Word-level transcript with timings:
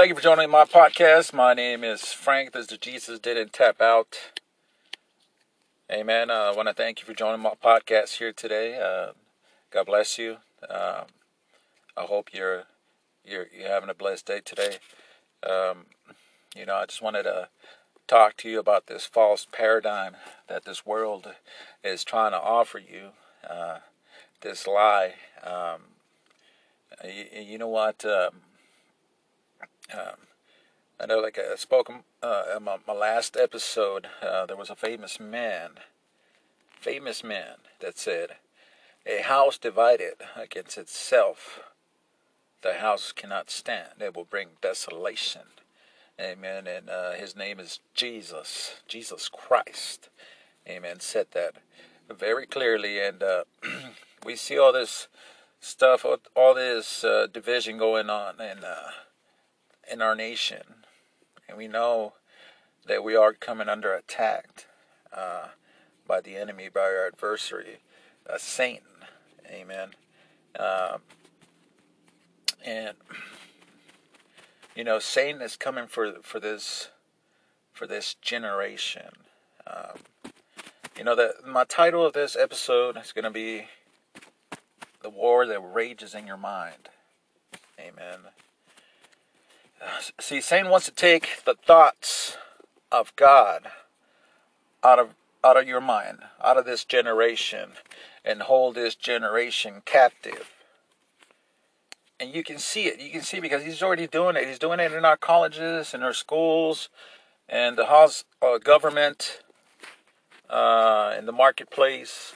thank 0.00 0.08
you 0.08 0.14
for 0.14 0.22
joining 0.22 0.48
my 0.48 0.64
podcast. 0.64 1.34
My 1.34 1.52
name 1.52 1.84
is 1.84 2.10
Frank. 2.10 2.52
This 2.52 2.72
is 2.72 2.78
Jesus 2.78 3.18
Didn't 3.18 3.52
Tap 3.52 3.82
Out. 3.82 4.16
Amen. 5.92 6.30
Uh, 6.30 6.50
I 6.50 6.56
want 6.56 6.68
to 6.68 6.72
thank 6.72 7.00
you 7.00 7.04
for 7.04 7.12
joining 7.12 7.42
my 7.42 7.52
podcast 7.62 8.16
here 8.16 8.32
today. 8.32 8.80
Uh, 8.80 9.12
God 9.70 9.84
bless 9.84 10.16
you. 10.16 10.38
Um, 10.70 11.04
I 11.98 12.04
hope 12.04 12.30
you're 12.32 12.62
you're 13.26 13.48
you're 13.54 13.68
having 13.68 13.90
a 13.90 13.94
blessed 13.94 14.24
day 14.24 14.40
today. 14.42 14.78
Um, 15.42 15.84
you 16.56 16.64
know, 16.64 16.76
I 16.76 16.86
just 16.86 17.02
wanted 17.02 17.24
to 17.24 17.48
talk 18.08 18.38
to 18.38 18.48
you 18.48 18.58
about 18.58 18.86
this 18.86 19.04
false 19.04 19.46
paradigm 19.52 20.16
that 20.48 20.64
this 20.64 20.86
world 20.86 21.34
is 21.84 22.04
trying 22.04 22.32
to 22.32 22.40
offer 22.40 22.78
you. 22.78 23.10
Uh, 23.46 23.80
this 24.40 24.66
lie. 24.66 25.16
Um, 25.44 25.82
you, 27.04 27.42
you, 27.42 27.58
know 27.58 27.68
what? 27.68 28.02
Um, 29.92 30.16
I 31.00 31.06
know, 31.06 31.18
like 31.18 31.38
I 31.38 31.56
spoke 31.56 31.90
uh, 32.22 32.42
in 32.56 32.64
my, 32.64 32.76
my, 32.86 32.92
last 32.92 33.36
episode, 33.36 34.08
uh, 34.22 34.46
there 34.46 34.56
was 34.56 34.70
a 34.70 34.76
famous 34.76 35.18
man, 35.18 35.70
famous 36.78 37.24
man 37.24 37.56
that 37.80 37.98
said, 37.98 38.36
"A 39.06 39.22
house 39.22 39.56
divided 39.56 40.16
against 40.36 40.76
itself, 40.76 41.60
the 42.62 42.74
house 42.74 43.12
cannot 43.12 43.50
stand. 43.50 44.00
It 44.00 44.14
will 44.14 44.24
bring 44.24 44.48
desolation." 44.60 45.42
Amen. 46.20 46.66
And 46.66 46.90
uh, 46.90 47.12
his 47.12 47.34
name 47.34 47.58
is 47.58 47.80
Jesus, 47.94 48.82
Jesus 48.86 49.30
Christ. 49.30 50.10
Amen. 50.68 51.00
Said 51.00 51.28
that 51.32 51.54
very 52.10 52.46
clearly, 52.46 53.00
and 53.00 53.22
uh, 53.22 53.44
we 54.24 54.36
see 54.36 54.58
all 54.58 54.72
this 54.72 55.08
stuff, 55.60 56.04
all 56.36 56.54
this 56.54 57.04
uh, 57.04 57.26
division 57.32 57.78
going 57.78 58.10
on, 58.10 58.34
and 58.38 58.64
uh, 58.64 58.90
in 59.90 60.00
our 60.00 60.14
nation, 60.14 60.62
and 61.48 61.58
we 61.58 61.68
know 61.68 62.14
that 62.86 63.04
we 63.04 63.16
are 63.16 63.32
coming 63.32 63.68
under 63.68 63.92
attack 63.92 64.66
uh, 65.12 65.48
by 66.06 66.20
the 66.20 66.36
enemy, 66.36 66.68
by 66.72 66.80
our 66.80 67.06
adversary, 67.06 67.78
uh, 68.28 68.38
Satan. 68.38 68.86
Amen. 69.48 69.90
Um, 70.58 71.00
and 72.64 72.96
you 74.74 74.84
know, 74.84 74.98
Satan 74.98 75.42
is 75.42 75.56
coming 75.56 75.86
for 75.86 76.14
for 76.22 76.40
this 76.40 76.90
for 77.72 77.86
this 77.86 78.14
generation. 78.14 79.10
Um, 79.66 79.98
you 80.96 81.04
know 81.04 81.16
that 81.16 81.46
my 81.46 81.64
title 81.64 82.04
of 82.04 82.12
this 82.12 82.36
episode 82.36 82.96
is 82.96 83.12
going 83.12 83.24
to 83.24 83.30
be 83.30 83.66
"The 85.02 85.10
War 85.10 85.46
That 85.46 85.60
Rages 85.60 86.14
in 86.14 86.26
Your 86.26 86.36
Mind." 86.36 86.88
Amen. 87.78 88.18
See, 90.20 90.40
Satan 90.40 90.70
wants 90.70 90.86
to 90.86 90.92
take 90.92 91.44
the 91.44 91.54
thoughts 91.54 92.36
of 92.92 93.14
God 93.16 93.68
out 94.82 94.98
of 94.98 95.14
out 95.42 95.56
of 95.56 95.66
your 95.66 95.80
mind, 95.80 96.18
out 96.42 96.58
of 96.58 96.66
this 96.66 96.84
generation, 96.84 97.70
and 98.24 98.42
hold 98.42 98.74
this 98.74 98.94
generation 98.94 99.82
captive. 99.86 100.50
And 102.18 102.34
you 102.34 102.44
can 102.44 102.58
see 102.58 102.84
it. 102.86 103.00
You 103.00 103.10
can 103.10 103.22
see 103.22 103.40
because 103.40 103.64
he's 103.64 103.82
already 103.82 104.06
doing 104.06 104.36
it. 104.36 104.46
He's 104.46 104.58
doing 104.58 104.80
it 104.80 104.92
in 104.92 105.06
our 105.06 105.16
colleges, 105.16 105.94
in 105.94 106.02
our 106.02 106.12
schools, 106.12 106.90
and 107.48 107.78
the 107.78 107.86
house 107.86 108.24
uh, 108.42 108.58
government, 108.58 109.42
uh, 110.50 111.14
in 111.18 111.24
the 111.24 111.32
marketplace, 111.32 112.34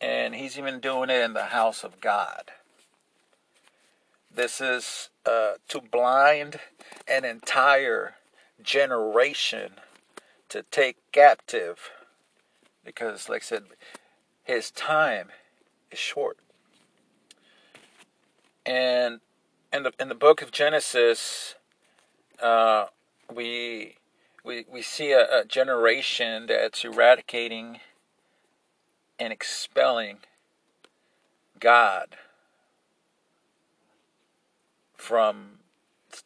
and 0.00 0.36
he's 0.36 0.56
even 0.56 0.78
doing 0.78 1.10
it 1.10 1.20
in 1.22 1.32
the 1.32 1.46
house 1.46 1.82
of 1.82 2.00
God. 2.00 2.52
This 4.34 4.62
is 4.62 5.10
uh, 5.26 5.54
to 5.68 5.80
blind 5.80 6.58
an 7.06 7.24
entire 7.24 8.14
generation 8.62 9.72
to 10.48 10.62
take 10.70 10.96
captive 11.12 11.90
because, 12.82 13.28
like 13.28 13.42
I 13.42 13.44
said, 13.44 13.64
his 14.42 14.70
time 14.70 15.28
is 15.90 15.98
short. 15.98 16.38
And 18.64 19.20
in 19.70 19.82
the 19.82 19.92
in 20.00 20.08
the 20.08 20.14
book 20.14 20.40
of 20.40 20.50
Genesis, 20.50 21.56
uh, 22.42 22.86
we 23.34 23.96
we 24.44 24.64
we 24.70 24.80
see 24.80 25.12
a, 25.12 25.40
a 25.40 25.44
generation 25.44 26.46
that's 26.46 26.84
eradicating 26.84 27.80
and 29.18 29.30
expelling 29.30 30.18
God 31.60 32.16
from 35.02 35.58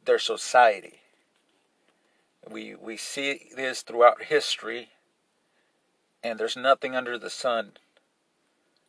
their 0.05 0.19
society. 0.19 1.01
We, 2.47 2.75
we 2.75 2.99
see 2.99 3.49
this 3.57 3.81
throughout 3.81 4.25
history, 4.25 4.91
and 6.23 6.39
there's 6.39 6.59
nothing 6.59 6.95
under 6.95 7.19
the 7.19 7.31
sun 7.31 7.73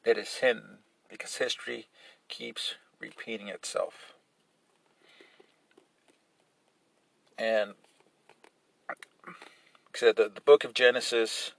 that 0.04 0.18
is 0.18 0.36
hidden 0.36 0.80
because 1.10 1.38
history 1.38 1.88
keeps 2.28 2.76
repeating 3.00 3.48
itself. 3.48 4.14
And 7.38 7.76
said 9.96 10.18
the, 10.18 10.30
the 10.36 10.42
book 10.42 10.66
of 10.66 10.74
Genesis, 10.74 11.54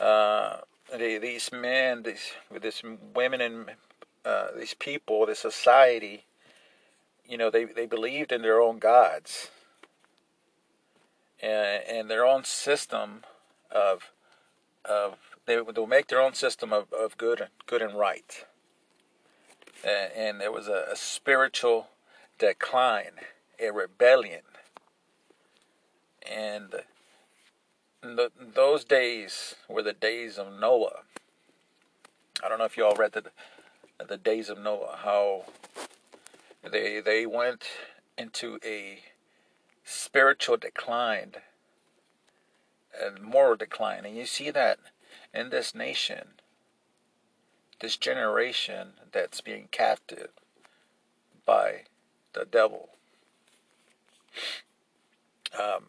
uh, 0.00 0.58
they, 0.90 1.18
these 1.18 1.52
men, 1.52 2.02
these 2.02 2.32
these 2.60 2.82
women 3.14 3.40
and 3.40 3.70
uh, 4.24 4.48
these 4.58 4.74
people, 4.74 5.26
this 5.26 5.38
society, 5.38 6.24
you 7.28 7.36
know, 7.36 7.50
they, 7.50 7.64
they 7.64 7.86
believed 7.86 8.32
in 8.32 8.42
their 8.42 8.60
own 8.60 8.78
gods 8.78 9.50
and, 11.42 11.82
and 11.88 12.10
their 12.10 12.24
own 12.24 12.44
system 12.44 13.24
of 13.70 14.12
of 14.84 15.16
they 15.46 15.58
they'll 15.74 15.86
make 15.86 16.08
their 16.08 16.20
own 16.20 16.34
system 16.34 16.72
of, 16.72 16.92
of 16.92 17.16
good 17.16 17.48
good 17.66 17.82
and 17.82 17.98
right. 17.98 18.44
And, 19.84 20.12
and 20.16 20.40
there 20.40 20.52
was 20.52 20.68
a, 20.68 20.86
a 20.92 20.96
spiritual 20.96 21.88
decline, 22.38 23.20
a 23.60 23.70
rebellion, 23.70 24.42
and 26.30 26.74
the, 28.00 28.30
those 28.38 28.84
days 28.84 29.54
were 29.68 29.82
the 29.82 29.92
days 29.92 30.38
of 30.38 30.58
Noah. 30.58 31.02
I 32.42 32.48
don't 32.48 32.58
know 32.58 32.64
if 32.64 32.76
you 32.76 32.84
all 32.84 32.96
read 32.96 33.12
the 33.12 33.24
the 34.06 34.16
days 34.16 34.50
of 34.50 34.58
Noah, 34.58 34.98
how 35.02 35.44
they 36.70 37.00
they 37.00 37.26
went 37.26 37.64
into 38.18 38.58
a 38.64 39.00
spiritual 39.84 40.56
decline 40.56 41.32
and 43.00 43.22
moral 43.22 43.56
decline. 43.56 44.04
And 44.04 44.16
you 44.16 44.26
see 44.26 44.50
that 44.50 44.78
in 45.32 45.50
this 45.50 45.74
nation, 45.74 46.28
this 47.80 47.96
generation 47.96 48.94
that's 49.12 49.40
being 49.40 49.68
captive 49.70 50.30
by 51.44 51.82
the 52.32 52.44
devil. 52.44 52.90
Um, 55.58 55.86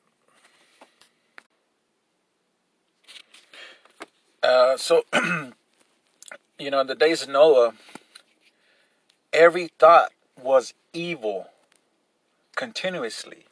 uh, 4.43 4.77
so, 4.77 5.03
you 6.59 6.71
know, 6.71 6.81
in 6.81 6.87
the 6.87 6.95
days 6.95 7.23
of 7.23 7.29
Noah, 7.29 7.73
every 9.33 9.67
thought 9.79 10.11
was 10.41 10.73
evil 10.93 11.47
continuously. 12.55 13.45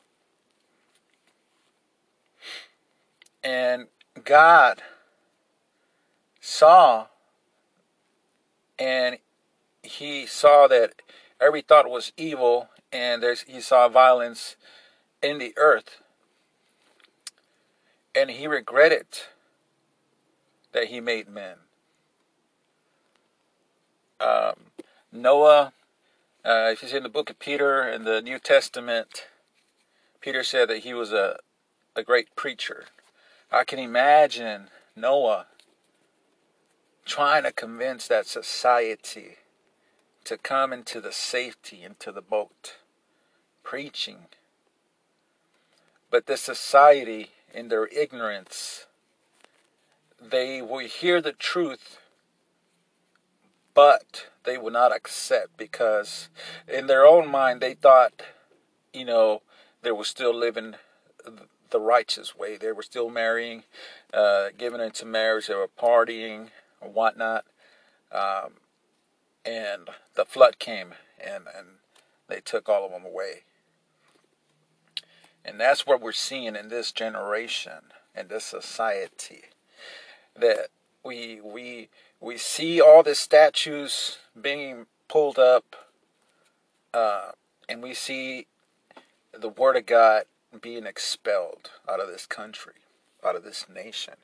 And 3.44 3.88
God 4.24 4.82
saw 6.40 7.08
and 8.80 9.18
he 9.84 10.26
saw 10.26 10.68
that 10.68 10.94
every 11.40 11.62
thought 11.62 11.90
was 11.90 12.12
evil 12.18 12.70
and 12.92 13.24
he 13.48 13.62
saw 13.62 13.88
violence 13.88 14.56
in 15.22 15.38
the 15.38 15.54
earth. 15.58 16.02
And 18.14 18.32
he 18.32 18.48
regretted 18.48 19.08
that 20.72 20.86
he 20.86 21.00
made 21.00 21.28
men. 21.28 21.58
Um, 24.20 24.56
Noah 25.12 25.74
uh, 26.46 26.70
if 26.72 26.84
you 26.84 26.90
see 26.90 26.98
in 26.98 27.04
the 27.04 27.10
book 27.10 27.30
of 27.30 27.40
Peter 27.40 27.88
in 27.88 28.04
the 28.04 28.22
New 28.22 28.40
Testament, 28.40 29.28
Peter 30.22 30.44
said 30.44 30.70
that 30.70 30.80
he 30.80 30.94
was 30.94 31.12
a, 31.12 31.40
a 31.96 32.04
great 32.04 32.36
preacher. 32.36 32.86
I 33.52 33.64
can 33.64 33.80
imagine 33.80 34.68
Noah 34.96 35.48
trying 37.06 37.44
to 37.44 37.52
convince 37.52 38.08
that 38.08 38.28
society 38.28 39.38
to 40.24 40.38
come 40.38 40.74
into 40.74 41.02
the 41.02 41.12
safety 41.12 41.84
into 41.84 42.12
the 42.12 42.22
boat, 42.22 42.78
preaching. 43.64 44.26
But 46.10 46.26
this 46.26 46.42
society, 46.42 47.30
in 47.54 47.70
their 47.70 47.88
ignorance, 47.88 48.88
they 50.22 50.62
will 50.62 50.80
hear 50.80 51.22
the 51.22 51.34
truth 51.34 52.00
but 53.76 54.28
they 54.46 54.58
would 54.58 54.74
not 54.74 54.96
accept 54.96 55.58
because 55.58 56.30
in 56.68 56.88
their 56.88 57.06
own 57.06 57.30
mind 57.30 57.62
they 57.62 57.74
thought 57.74 58.22
you 58.96 59.06
know, 59.06 59.42
they 59.84 59.92
were 59.92 60.06
still 60.06 60.34
living 60.34 60.76
the 61.70 61.80
righteous 61.80 62.36
way. 62.36 62.56
They 62.58 62.72
were 62.72 62.82
still 62.82 63.10
marrying, 63.10 63.64
uh, 64.14 64.48
giving 64.58 64.80
into 64.80 65.06
marriage. 65.06 65.48
They 65.48 65.56
were 65.56 65.68
partying 65.68 66.50
or 66.80 66.90
whatnot. 66.90 67.46
Um, 68.12 68.54
and 69.44 69.90
the 70.16 70.26
flood 70.26 70.58
came 70.58 70.94
and, 71.20 71.44
and 71.56 71.68
they 72.30 72.40
took 72.40 72.70
all 72.70 72.86
of 72.86 72.92
them 72.92 73.06
away. 73.06 73.44
And 75.44 75.60
that's 75.60 75.86
what 75.86 76.02
we're 76.02 76.14
seeing 76.14 76.56
in 76.56 76.70
this 76.70 76.92
generation, 76.92 77.92
in 78.16 78.30
this 78.30 78.46
society. 78.46 79.44
That 80.36 80.70
we 81.04 81.40
we 81.40 81.90
we 82.20 82.38
see 82.38 82.82
all 82.82 83.04
the 83.04 83.16
statues 83.16 84.18
being 84.40 84.86
pulled 85.08 85.38
up, 85.38 85.76
uh, 86.94 87.32
and 87.68 87.84
we 87.84 87.94
see 87.94 88.48
the 89.32 89.50
word 89.50 89.76
of 89.76 89.86
God 89.86 90.24
being 90.62 90.86
expelled 90.86 91.72
out 91.90 92.00
of 92.00 92.08
this 92.08 92.26
country, 92.26 92.74
out 93.24 93.36
of 93.36 93.44
this 93.44 93.66
nation. 93.74 94.16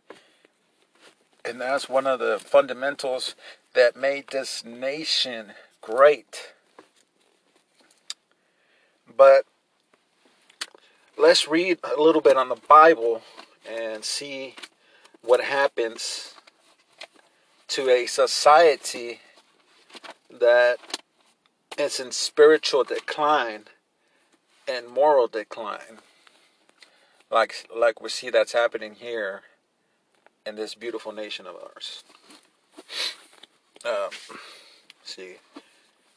And 1.43 1.59
that's 1.59 1.89
one 1.89 2.07
of 2.07 2.19
the 2.19 2.39
fundamentals 2.39 3.35
that 3.73 3.95
made 3.95 4.27
this 4.27 4.63
nation 4.63 5.53
great. 5.81 6.53
But 9.17 9.45
let's 11.17 11.47
read 11.47 11.79
a 11.83 11.99
little 11.99 12.21
bit 12.21 12.37
on 12.37 12.49
the 12.49 12.55
Bible 12.55 13.21
and 13.69 14.03
see 14.03 14.55
what 15.21 15.43
happens 15.43 16.35
to 17.71 17.89
a 17.89 18.05
society 18.05 19.21
that 20.29 20.77
is 21.77 22.01
in 22.01 22.11
spiritual 22.11 22.83
decline 22.83 23.63
and 24.67 24.89
moral 24.89 25.27
decline. 25.27 25.99
Like 27.31 27.65
like 27.73 28.01
we 28.01 28.09
see 28.09 28.29
that's 28.29 28.51
happening 28.51 28.95
here 28.95 29.43
in 30.45 30.55
this 30.55 30.75
beautiful 30.75 31.13
nation 31.13 31.45
of 31.47 31.55
ours. 31.55 32.03
Um, 33.85 34.09
see. 35.05 35.35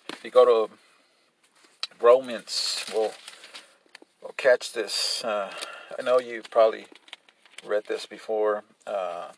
If 0.08 0.24
you 0.24 0.32
go 0.32 0.44
to 0.66 0.74
romans 2.00 2.84
we'll 2.92 3.12
we'll 4.20 4.34
catch 4.36 4.72
this. 4.72 5.22
Uh, 5.22 5.52
i 5.96 6.02
know 6.02 6.18
you 6.18 6.42
probably 6.50 6.86
read 7.64 7.84
this 7.86 8.06
before. 8.06 8.64
Uh, 8.88 9.28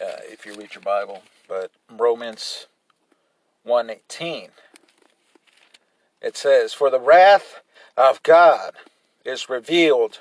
uh, 0.00 0.20
if 0.24 0.46
you 0.46 0.54
read 0.54 0.74
your 0.74 0.82
Bible. 0.82 1.22
But 1.48 1.70
Romans 1.90 2.66
1:18 3.66 4.50
it 6.20 6.36
says, 6.36 6.74
"For 6.74 6.90
the 6.90 7.00
wrath 7.00 7.60
of 7.96 8.22
God 8.22 8.76
is 9.24 9.48
revealed 9.48 10.20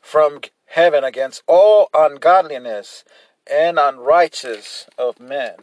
from 0.00 0.42
heaven 0.66 1.04
against 1.04 1.42
all 1.46 1.88
ungodliness 1.92 3.04
and 3.46 3.78
unrighteous 3.78 4.86
of 4.96 5.18
men, 5.18 5.56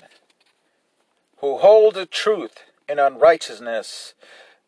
who 1.37 1.57
hold 1.57 1.95
the 1.95 2.05
truth 2.05 2.63
in 2.87 2.99
unrighteousness, 2.99 4.13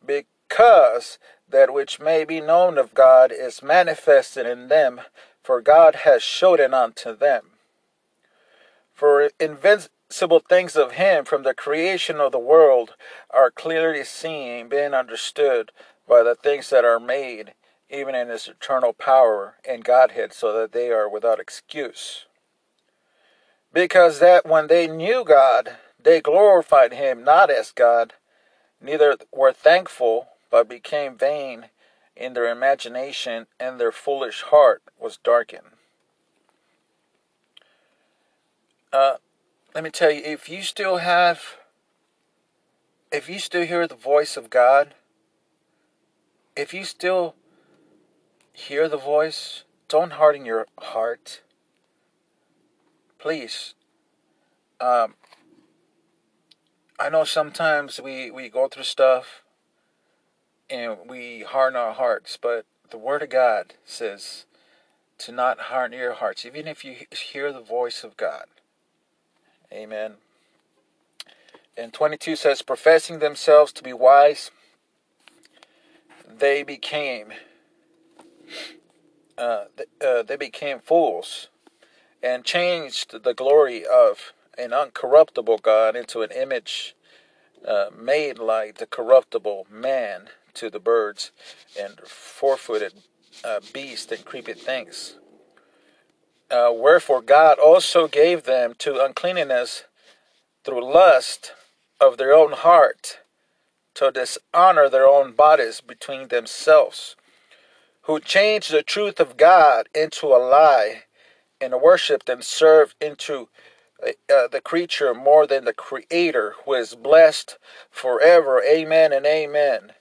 because 0.06 1.18
that 1.48 1.72
which 1.72 2.00
may 2.00 2.24
be 2.24 2.40
known 2.40 2.78
of 2.78 2.94
God 2.94 3.32
is 3.32 3.62
manifested 3.62 4.46
in 4.46 4.68
them, 4.68 5.02
for 5.44 5.62
God 5.62 5.96
has 5.96 6.24
showed 6.24 6.60
it 6.60 6.74
unto 6.74 7.16
them." 7.16 7.59
For 9.00 9.30
invincible 9.40 10.42
things 10.42 10.76
of 10.76 10.92
him 10.92 11.24
from 11.24 11.44
the 11.44 11.54
creation 11.54 12.20
of 12.20 12.34
the 12.34 12.38
world 12.38 12.96
are 13.30 13.50
clearly 13.50 14.04
seen, 14.04 14.68
being 14.68 14.94
understood 14.94 15.72
by 16.06 16.22
the 16.22 16.36
things 16.36 16.70
that 16.70 16.84
are 16.84 17.00
made, 17.00 17.54
even 17.90 18.14
in 18.14 18.28
his 18.28 18.50
eternal 18.50 18.92
power 18.92 19.56
and 19.66 19.86
Godhead, 19.86 20.34
so 20.34 20.52
that 20.52 20.74
they 20.74 20.92
are 20.92 21.08
without 21.08 21.40
excuse. 21.40 22.26
Because 23.72 24.20
that 24.20 24.46
when 24.46 24.68
they 24.68 24.86
knew 24.86 25.24
God, 25.24 25.78
they 25.98 26.20
glorified 26.20 26.92
him 26.92 27.24
not 27.24 27.50
as 27.50 27.72
God, 27.72 28.16
neither 28.82 29.16
were 29.32 29.54
thankful, 29.54 30.28
but 30.52 30.68
became 30.68 31.18
vain 31.18 31.68
in 32.18 32.34
their 32.34 32.52
imagination, 32.52 33.48
and 33.62 33.80
their 33.80 33.94
foolish 33.94 34.42
heart 34.42 34.84
was 35.00 35.16
darkened. 35.16 35.79
Uh, 38.92 39.18
let 39.76 39.84
me 39.84 39.92
tell 39.92 40.10
you, 40.10 40.22
if 40.24 40.50
you 40.50 40.64
still 40.64 40.98
have, 40.98 41.58
if 43.12 43.30
you 43.30 43.38
still 43.38 43.66
hear 43.66 43.88
the 43.88 43.96
voice 43.96 44.36
of 44.36 44.50
God, 44.50 44.96
if 46.56 46.74
you 46.74 46.84
still 46.84 47.36
hear 48.52 48.90
the 48.90 48.98
voice, 48.98 49.64
don't 49.88 50.14
harden 50.14 50.44
your 50.44 50.66
heart. 50.80 51.42
Please. 53.20 53.76
Um, 54.82 55.14
I 57.00 57.10
know 57.10 57.26
sometimes 57.26 58.02
we, 58.02 58.32
we 58.32 58.50
go 58.50 58.68
through 58.68 58.84
stuff 58.84 59.44
and 60.68 60.98
we 61.08 61.42
harden 61.42 61.80
our 61.80 61.94
hearts, 61.94 62.40
but 62.42 62.66
the 62.90 62.98
Word 62.98 63.22
of 63.22 63.30
God 63.30 63.76
says 63.86 64.46
to 65.20 65.32
not 65.32 65.60
harden 65.60 66.00
your 66.00 66.14
hearts, 66.14 66.44
even 66.44 66.68
if 66.68 66.84
you 66.84 66.96
hear 67.12 67.54
the 67.54 67.62
voice 67.62 68.04
of 68.04 68.18
God. 68.18 68.46
Amen. 69.72 70.14
And 71.78 71.94
22 71.94 72.36
says, 72.36 72.62
professing 72.62 73.20
themselves 73.20 73.72
to 73.74 73.84
be 73.84 73.94
wise, 73.94 74.52
they 76.28 76.64
became 76.64 77.34
uh, 79.38 79.66
uh, 80.06 80.24
they 80.24 80.36
became 80.36 80.80
fools 80.80 81.48
and 82.22 82.44
changed 82.44 83.24
the 83.24 83.34
glory 83.34 83.86
of 83.86 84.34
an 84.58 84.72
uncorruptible 84.72 85.62
God 85.62 85.96
into 85.96 86.22
an 86.22 86.32
image 86.32 86.96
uh, 87.66 87.90
made 87.98 88.38
like 88.38 88.78
the 88.78 88.86
corruptible 88.86 89.68
man 89.72 90.30
to 90.56 90.70
the 90.70 90.80
birds 90.80 91.32
and 91.80 92.00
four-footed 92.02 92.94
uh, 93.44 93.62
beasts 93.74 94.12
and 94.12 94.26
creepy 94.26 94.54
things. 94.54 95.19
Uh, 96.52 96.72
wherefore 96.74 97.22
God 97.22 97.60
also 97.60 98.08
gave 98.08 98.44
them 98.44 98.74
to 98.80 99.04
uncleanness 99.04 99.84
through 100.64 100.94
lust 100.94 101.54
of 102.00 102.18
their 102.18 102.34
own 102.34 102.54
heart 102.54 103.20
to 103.96 104.12
dishonor 104.12 104.90
their 104.90 105.08
own 105.08 105.34
bodies 105.34 105.82
between 105.82 106.30
themselves, 106.30 107.16
who 108.04 108.20
changed 108.20 108.72
the 108.72 108.82
truth 108.82 109.20
of 109.20 109.38
God 109.38 109.90
into 109.94 110.28
a 110.28 110.40
lie 110.40 111.04
and 111.62 111.82
worshipped 111.82 112.30
and 112.30 112.44
served 112.44 112.96
into 113.02 113.50
uh, 114.02 114.12
uh 114.34 114.48
the 114.48 114.62
creature 114.62 115.14
more 115.14 115.46
than 115.46 115.66
the 115.66 115.74
Creator, 115.74 116.56
who 116.64 116.74
is 116.74 116.96
blessed 116.96 117.58
forever. 117.92 118.64
Amen 118.64 119.12
and 119.12 119.26
amen. 119.26 119.94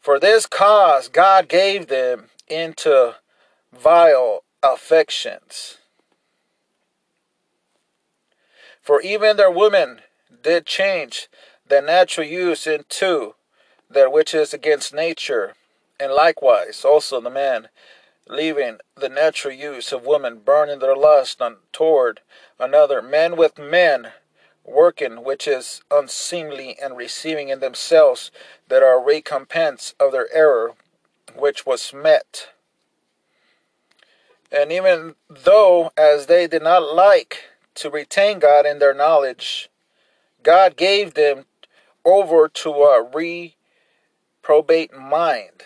For 0.00 0.18
this 0.18 0.46
cause 0.46 1.08
God 1.08 1.48
gave 1.48 1.86
them 1.86 2.30
into 2.48 3.14
vile 3.72 4.42
affections. 4.62 5.78
For 8.82 9.00
even 9.00 9.36
their 9.36 9.50
women 9.50 10.00
did 10.42 10.66
change 10.66 11.28
their 11.66 11.82
natural 11.82 12.26
use 12.26 12.66
into 12.66 13.34
that 13.88 14.12
which 14.12 14.34
is 14.34 14.54
against 14.54 14.94
nature, 14.94 15.54
and 15.98 16.12
likewise 16.12 16.84
also 16.84 17.20
the 17.20 17.30
men, 17.30 17.68
leaving 18.26 18.78
the 18.96 19.08
natural 19.08 19.52
use 19.52 19.92
of 19.92 20.06
women, 20.06 20.38
burning 20.38 20.78
their 20.78 20.96
lust 20.96 21.42
on, 21.42 21.56
toward 21.72 22.20
another, 22.58 23.02
men 23.02 23.36
with 23.36 23.58
men, 23.58 24.12
working 24.64 25.24
which 25.24 25.48
is 25.48 25.82
unseemly, 25.90 26.76
and 26.80 26.96
receiving 26.96 27.48
in 27.48 27.60
themselves 27.60 28.30
that 28.68 28.82
are 28.82 29.02
recompense 29.02 29.94
of 29.98 30.12
their 30.12 30.32
error, 30.32 30.74
which 31.34 31.66
was 31.66 31.92
met. 31.92 32.48
And 34.52 34.72
even 34.72 35.14
though, 35.28 35.92
as 35.96 36.26
they 36.26 36.46
did 36.46 36.62
not 36.62 36.94
like 36.94 37.44
to 37.76 37.90
retain 37.90 38.38
God 38.40 38.66
in 38.66 38.78
their 38.78 38.94
knowledge, 38.94 39.70
God 40.42 40.76
gave 40.76 41.14
them 41.14 41.46
over 42.04 42.48
to 42.48 42.70
a 42.70 43.02
reprobate 44.42 44.92
mind, 44.96 45.64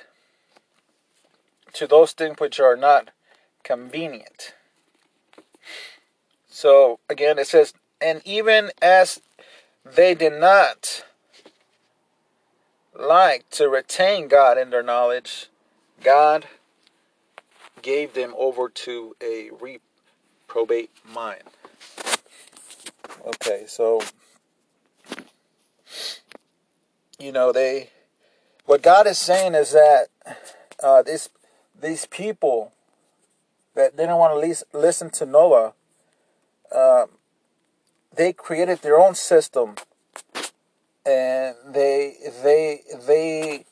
to 1.73 1.87
those 1.87 2.12
things 2.12 2.38
which 2.38 2.61
are 2.61 2.76
not 2.76 3.11
convenient. 3.62 4.55
So 6.49 6.99
again, 7.09 7.38
it 7.38 7.47
says, 7.47 7.73
and 8.00 8.21
even 8.25 8.71
as 8.83 9.21
they 9.85 10.14
did 10.14 10.35
not 10.35 11.05
like 12.95 13.49
to 13.50 13.69
retain 13.69 14.29
God 14.29 14.59
in 14.59 14.71
their 14.71 14.83
knowledge, 14.83 15.49
God 16.03 16.47
gave 17.85 18.14
them 18.14 18.35
over 18.38 18.71
to 18.71 19.14
a 19.21 19.50
reprobate 19.61 20.91
mind. 21.07 21.43
Okay, 23.26 23.64
so 23.69 24.00
you 27.19 27.31
know 27.31 27.53
they 27.53 27.91
what 28.64 28.83
God 28.83 29.07
is 29.07 29.19
saying 29.19 29.55
is 29.55 29.73
that 29.73 30.07
uh, 30.83 31.03
this 31.03 31.29
these 31.79 32.07
people 32.07 32.73
that 33.75 33.97
didn't 33.97 34.17
want 34.17 34.43
to 34.43 34.79
listen 34.79 35.11
to 35.11 35.26
Noah, 35.26 35.75
uh, 36.75 37.07
they 38.17 38.33
created 38.33 38.81
their 38.81 38.99
own 38.99 39.14
system, 39.14 39.75
and 41.05 41.55
they 41.67 42.14
they 42.43 42.81
they 43.07 43.67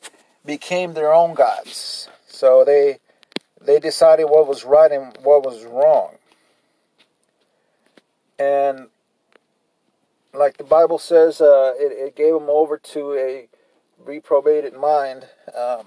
became 0.45 0.93
their 0.93 1.15
own 1.15 1.33
gods. 1.33 2.09
So 2.27 2.63
they 2.65 2.99
they 3.65 3.79
decided 3.79 4.25
what 4.25 4.47
was 4.47 4.65
right 4.65 4.91
and 4.91 5.17
what 5.23 5.45
was 5.45 5.65
wrong. 5.65 6.17
And 8.39 8.89
like 10.35 10.57
the 10.57 10.65
Bible 10.65 10.99
says, 10.99 11.41
uh, 11.41 11.75
it, 11.77 11.93
it 11.93 12.17
gave 12.17 12.35
them 12.35 12.49
over 12.49 12.79
to 12.79 13.15
a 13.15 13.49
reprobated 13.99 14.75
mind. 14.75 15.27
Um, 15.57 15.87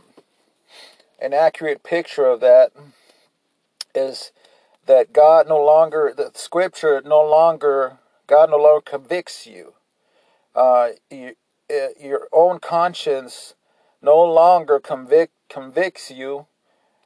an 1.20 1.34
accurate 1.34 1.84
picture 1.84 2.26
of 2.26 2.40
that 2.42 2.72
is 3.94 4.32
that 4.86 5.14
God 5.14 5.48
no 5.48 5.64
longer, 5.64 6.14
the 6.16 6.32
scripture 6.36 7.02
no 7.04 7.22
longer, 7.22 7.98
God 8.28 8.50
no 8.52 8.58
longer 8.58 8.82
convicts 8.82 9.48
you. 9.48 9.74
Uh, 10.54 10.90
you 11.10 11.36
uh, 11.70 11.88
your 12.00 12.28
own 12.32 12.60
conscience 12.60 13.56
no 14.02 14.24
longer 14.24 14.80
convict 14.80 15.34
convicts 15.50 16.12
you 16.12 16.46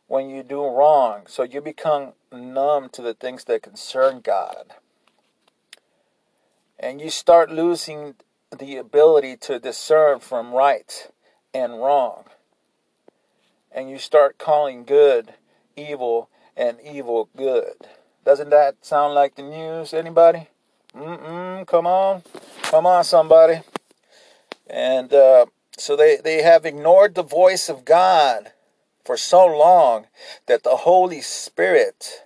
when 0.09 0.27
you 0.27 0.43
do 0.43 0.65
wrong. 0.65 1.21
So 1.27 1.43
you 1.43 1.61
become 1.61 2.13
numb 2.33 2.89
to 2.89 3.01
the 3.01 3.13
things 3.13 3.45
that 3.45 3.61
concern 3.61 4.19
God. 4.21 4.73
And 6.77 6.99
you 6.99 7.09
start 7.09 7.51
losing 7.51 8.15
the 8.57 8.77
ability 8.77 9.37
to 9.37 9.59
discern 9.59 10.19
from 10.19 10.51
right 10.51 11.11
and 11.53 11.73
wrong. 11.73 12.23
And 13.71 13.89
you 13.89 13.99
start 13.99 14.39
calling 14.39 14.83
good 14.83 15.35
evil 15.77 16.29
and 16.57 16.77
evil 16.81 17.29
good. 17.37 17.87
Doesn't 18.25 18.49
that 18.49 18.83
sound 18.83 19.13
like 19.13 19.35
the 19.35 19.43
news? 19.43 19.93
Anybody? 19.93 20.47
Mm-mm, 20.95 21.67
come 21.67 21.85
on. 21.85 22.23
Come 22.63 22.87
on, 22.87 23.03
somebody. 23.03 23.61
And 24.67 25.13
uh, 25.13 25.45
so 25.77 25.95
they, 25.95 26.17
they 26.17 26.41
have 26.41 26.65
ignored 26.65 27.13
the 27.13 27.23
voice 27.23 27.69
of 27.69 27.85
God 27.85 28.53
for 29.09 29.17
so 29.17 29.43
long 29.43 30.05
that 30.45 30.61
the 30.61 30.75
Holy 30.85 31.19
Spirit 31.19 32.25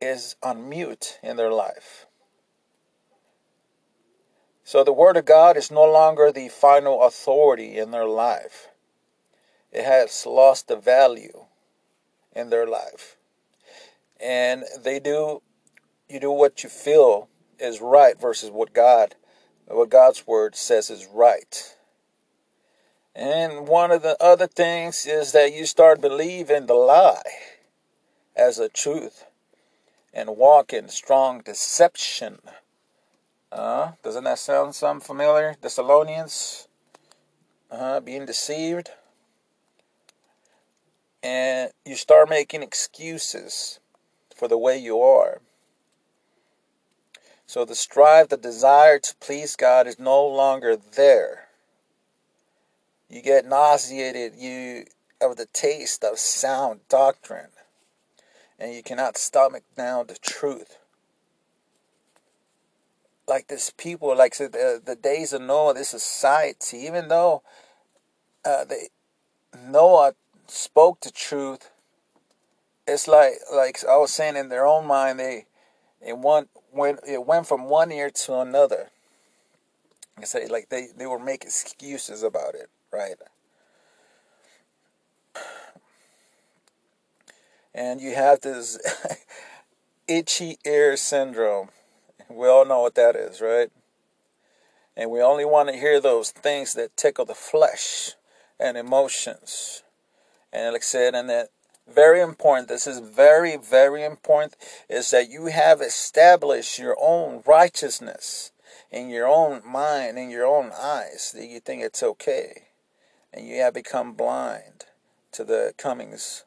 is 0.00 0.36
on 0.42 0.70
mute 0.70 1.18
in 1.22 1.36
their 1.36 1.52
life. 1.52 2.06
So 4.64 4.82
the 4.82 4.90
Word 4.90 5.18
of 5.18 5.26
God 5.26 5.58
is 5.58 5.70
no 5.70 5.84
longer 5.84 6.32
the 6.32 6.48
final 6.48 7.02
authority 7.02 7.76
in 7.76 7.90
their 7.90 8.06
life. 8.06 8.68
It 9.70 9.84
has 9.84 10.24
lost 10.24 10.68
the 10.68 10.76
value 10.76 11.44
in 12.34 12.48
their 12.48 12.66
life. 12.66 13.16
And 14.18 14.64
they 14.82 14.98
do 14.98 15.42
you 16.08 16.20
do 16.20 16.30
what 16.30 16.64
you 16.64 16.70
feel 16.70 17.28
is 17.58 17.82
right 17.82 18.18
versus 18.18 18.50
what 18.50 18.72
God 18.72 19.14
what 19.66 19.90
God's 19.90 20.26
word 20.26 20.56
says 20.56 20.88
is 20.88 21.06
right. 21.12 21.73
And 23.14 23.68
one 23.68 23.92
of 23.92 24.02
the 24.02 24.16
other 24.20 24.48
things 24.48 25.06
is 25.06 25.32
that 25.32 25.54
you 25.54 25.66
start 25.66 26.00
believing 26.00 26.66
the 26.66 26.74
lie 26.74 27.22
as 28.34 28.58
a 28.58 28.68
truth 28.68 29.26
and 30.12 30.36
walk 30.36 30.72
in 30.72 30.88
strong 30.88 31.40
deception. 31.40 32.38
Uh, 33.52 33.92
doesn't 34.02 34.24
that 34.24 34.40
sound 34.40 34.74
some 34.74 35.00
familiar? 35.00 35.54
Thessalonians, 35.60 36.66
uh, 37.70 38.00
being 38.00 38.26
deceived. 38.26 38.90
And 41.22 41.70
you 41.84 41.94
start 41.94 42.28
making 42.28 42.62
excuses 42.62 43.78
for 44.34 44.48
the 44.48 44.58
way 44.58 44.76
you 44.76 45.00
are. 45.00 45.40
So 47.46 47.64
the 47.64 47.76
strive, 47.76 48.28
the 48.28 48.36
desire 48.36 48.98
to 48.98 49.14
please 49.20 49.54
God 49.54 49.86
is 49.86 49.98
no 49.98 50.26
longer 50.26 50.76
there. 50.76 51.43
You 53.08 53.22
get 53.22 53.46
nauseated 53.46 54.34
you 54.36 54.84
of 55.20 55.36
the 55.36 55.46
taste 55.46 56.04
of 56.04 56.18
sound 56.18 56.80
doctrine, 56.88 57.50
and 58.58 58.74
you 58.74 58.82
cannot 58.82 59.16
stomach 59.16 59.64
down 59.76 60.06
the 60.06 60.18
truth. 60.20 60.78
Like 63.26 63.48
this 63.48 63.70
people, 63.70 64.14
like 64.16 64.36
the, 64.36 64.82
the 64.84 64.96
days 64.96 65.32
of 65.32 65.40
Noah, 65.40 65.74
this 65.74 65.88
society, 65.88 66.78
even 66.78 67.08
though 67.08 67.42
uh, 68.44 68.64
they 68.64 68.88
Noah 69.58 70.14
spoke 70.46 71.00
the 71.00 71.10
truth, 71.10 71.70
it's 72.86 73.08
like 73.08 73.34
like 73.52 73.82
I 73.84 73.96
was 73.96 74.12
saying 74.12 74.36
in 74.36 74.48
their 74.48 74.66
own 74.66 74.86
mind, 74.86 75.18
they 75.18 75.46
it 76.06 76.18
went 76.18 76.50
went 76.72 77.00
it 77.06 77.24
went 77.24 77.46
from 77.46 77.64
one 77.64 77.90
ear 77.92 78.10
to 78.10 78.40
another. 78.40 78.90
I 80.18 80.24
say 80.24 80.46
like 80.46 80.68
they 80.68 80.88
they 80.96 81.06
were 81.06 81.18
making 81.18 81.48
excuses 81.48 82.22
about 82.22 82.54
it, 82.54 82.68
right? 82.94 83.16
And 87.74 88.00
you 88.00 88.14
have 88.14 88.40
this 88.40 88.78
itchy 90.08 90.58
ear 90.64 90.96
syndrome. 90.96 91.70
We 92.28 92.46
all 92.46 92.64
know 92.64 92.80
what 92.80 92.94
that 92.94 93.16
is, 93.16 93.40
right? 93.40 93.70
And 94.96 95.10
we 95.10 95.20
only 95.20 95.44
want 95.44 95.68
to 95.70 95.76
hear 95.76 96.00
those 96.00 96.30
things 96.30 96.74
that 96.74 96.96
tickle 96.96 97.24
the 97.24 97.34
flesh 97.34 98.12
and 98.60 98.76
emotions. 98.76 99.82
And 100.52 100.72
like 100.72 100.82
I 100.82 100.84
said, 100.84 101.16
and 101.16 101.28
that 101.28 101.48
very 101.92 102.20
important, 102.20 102.68
this 102.68 102.86
is 102.86 103.00
very, 103.00 103.56
very 103.56 104.04
important, 104.04 104.54
is 104.88 105.10
that 105.10 105.28
you 105.28 105.46
have 105.46 105.80
established 105.80 106.78
your 106.78 106.96
own 107.00 107.42
righteousness 107.44 108.52
in 108.90 109.10
your 109.10 109.26
own 109.26 109.60
mind, 109.66 110.16
in 110.16 110.30
your 110.30 110.46
own 110.46 110.70
eyes, 110.72 111.32
that 111.34 111.46
you 111.46 111.58
think 111.58 111.82
it's 111.82 112.02
okay. 112.02 112.68
And 113.34 113.48
you 113.48 113.56
have 113.62 113.74
become 113.74 114.12
blind 114.12 114.86
to 115.32 115.42
the 115.42 115.74
comings 115.76 116.44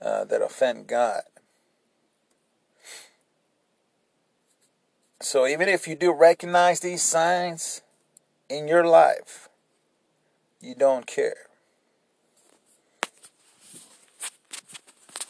uh, 0.00 0.24
that 0.24 0.40
offend 0.40 0.86
God. 0.86 1.22
So 5.20 5.46
even 5.46 5.68
if 5.68 5.86
you 5.86 5.94
do 5.94 6.12
recognize 6.12 6.80
these 6.80 7.02
signs 7.02 7.82
in 8.48 8.66
your 8.66 8.86
life, 8.86 9.50
you 10.60 10.74
don't 10.74 11.06
care. 11.06 11.48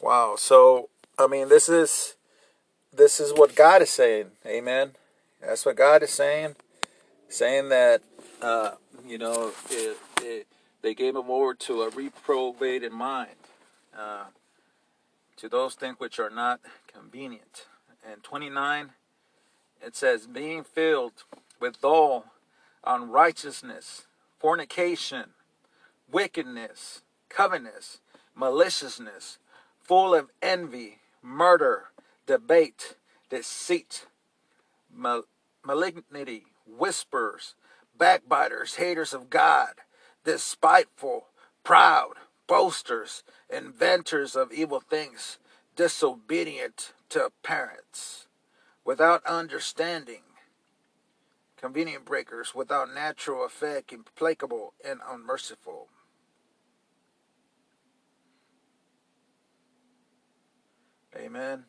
Wow. 0.01 0.37
So, 0.39 0.89
I 1.19 1.27
mean, 1.27 1.49
this 1.49 1.69
is 1.69 2.15
this 2.95 3.19
is 3.19 3.33
what 3.33 3.57
God 3.57 3.83
is 3.83 3.91
saying. 3.91 4.27
Amen. 4.47 4.93
That's 5.41 5.67
what 5.67 5.77
God 5.77 6.05
is 6.05 6.11
saying. 6.11 6.55
Saying 7.29 7.71
that, 7.71 8.03
uh, 8.41 8.73
you 9.05 9.19
know, 9.19 9.53
it, 9.69 9.97
it, 10.23 10.47
they 10.87 10.95
gave 10.95 11.17
him 11.17 11.29
over 11.29 11.53
to 11.53 11.83
a 11.83 11.91
reprobated 11.91 12.93
mind, 12.93 13.35
uh, 13.99 14.27
to 15.37 15.49
those 15.49 15.75
things 15.75 15.97
which 15.99 16.21
are 16.21 16.31
not 16.31 16.61
convenient. 16.87 17.67
And 18.09 18.23
29, 18.23 18.91
it 19.85 19.97
says, 19.97 20.29
being 20.29 20.63
filled 20.63 21.25
with 21.59 21.85
all 21.85 22.27
unrighteousness, 22.85 24.07
fornication, 24.39 25.31
wickedness, 26.09 27.03
covetousness, 27.29 27.99
maliciousness 28.37 29.39
full 29.81 30.15
of 30.15 30.31
envy, 30.41 31.01
murder, 31.21 31.87
debate, 32.29 32.95
deceit, 33.29 34.07
mal- 34.95 35.25
malignity, 35.65 36.45
whispers, 36.65 37.57
backbiters, 37.99 38.77
haters 38.77 39.13
of 39.13 39.29
God, 39.29 39.71
despiteful, 40.27 41.29
proud, 41.63 42.15
boasters, 42.49 43.23
inventors 43.49 44.35
of 44.35 44.53
evil 44.53 44.81
things, 44.81 45.39
disobedient 45.77 46.93
to 47.09 47.31
parents, 47.45 48.27
without 48.85 49.25
understanding, 49.25 50.23
convenient 51.57 52.05
breakers, 52.05 52.55
without 52.55 52.93
natural 52.93 53.47
effect, 53.47 53.93
implacable 53.93 54.75
and 54.85 54.99
unmerciful. 55.09 55.87
Amen. 61.17 61.67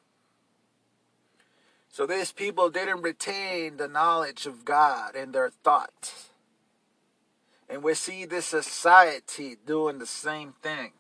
So 1.90 2.08
these 2.08 2.32
people 2.32 2.70
didn't 2.70 3.04
retain 3.04 3.78
the 3.78 3.88
knowledge 3.88 4.48
of 4.48 4.66
God 4.66 5.16
in 5.16 5.32
their 5.32 5.50
thoughts. 5.50 6.30
And 7.70 7.84
we 7.84 7.94
see 7.94 8.26
this 8.26 8.46
society 8.46 9.58
doing 9.66 10.00
the 10.00 10.06
same 10.06 10.54
thing. 10.62 10.94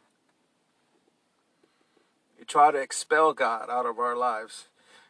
We 2.37 2.45
try 2.45 2.71
to 2.71 2.77
expel 2.77 3.33
God 3.33 3.69
out 3.69 3.85
of 3.85 3.99
our 3.99 4.15
lives. 4.15 4.67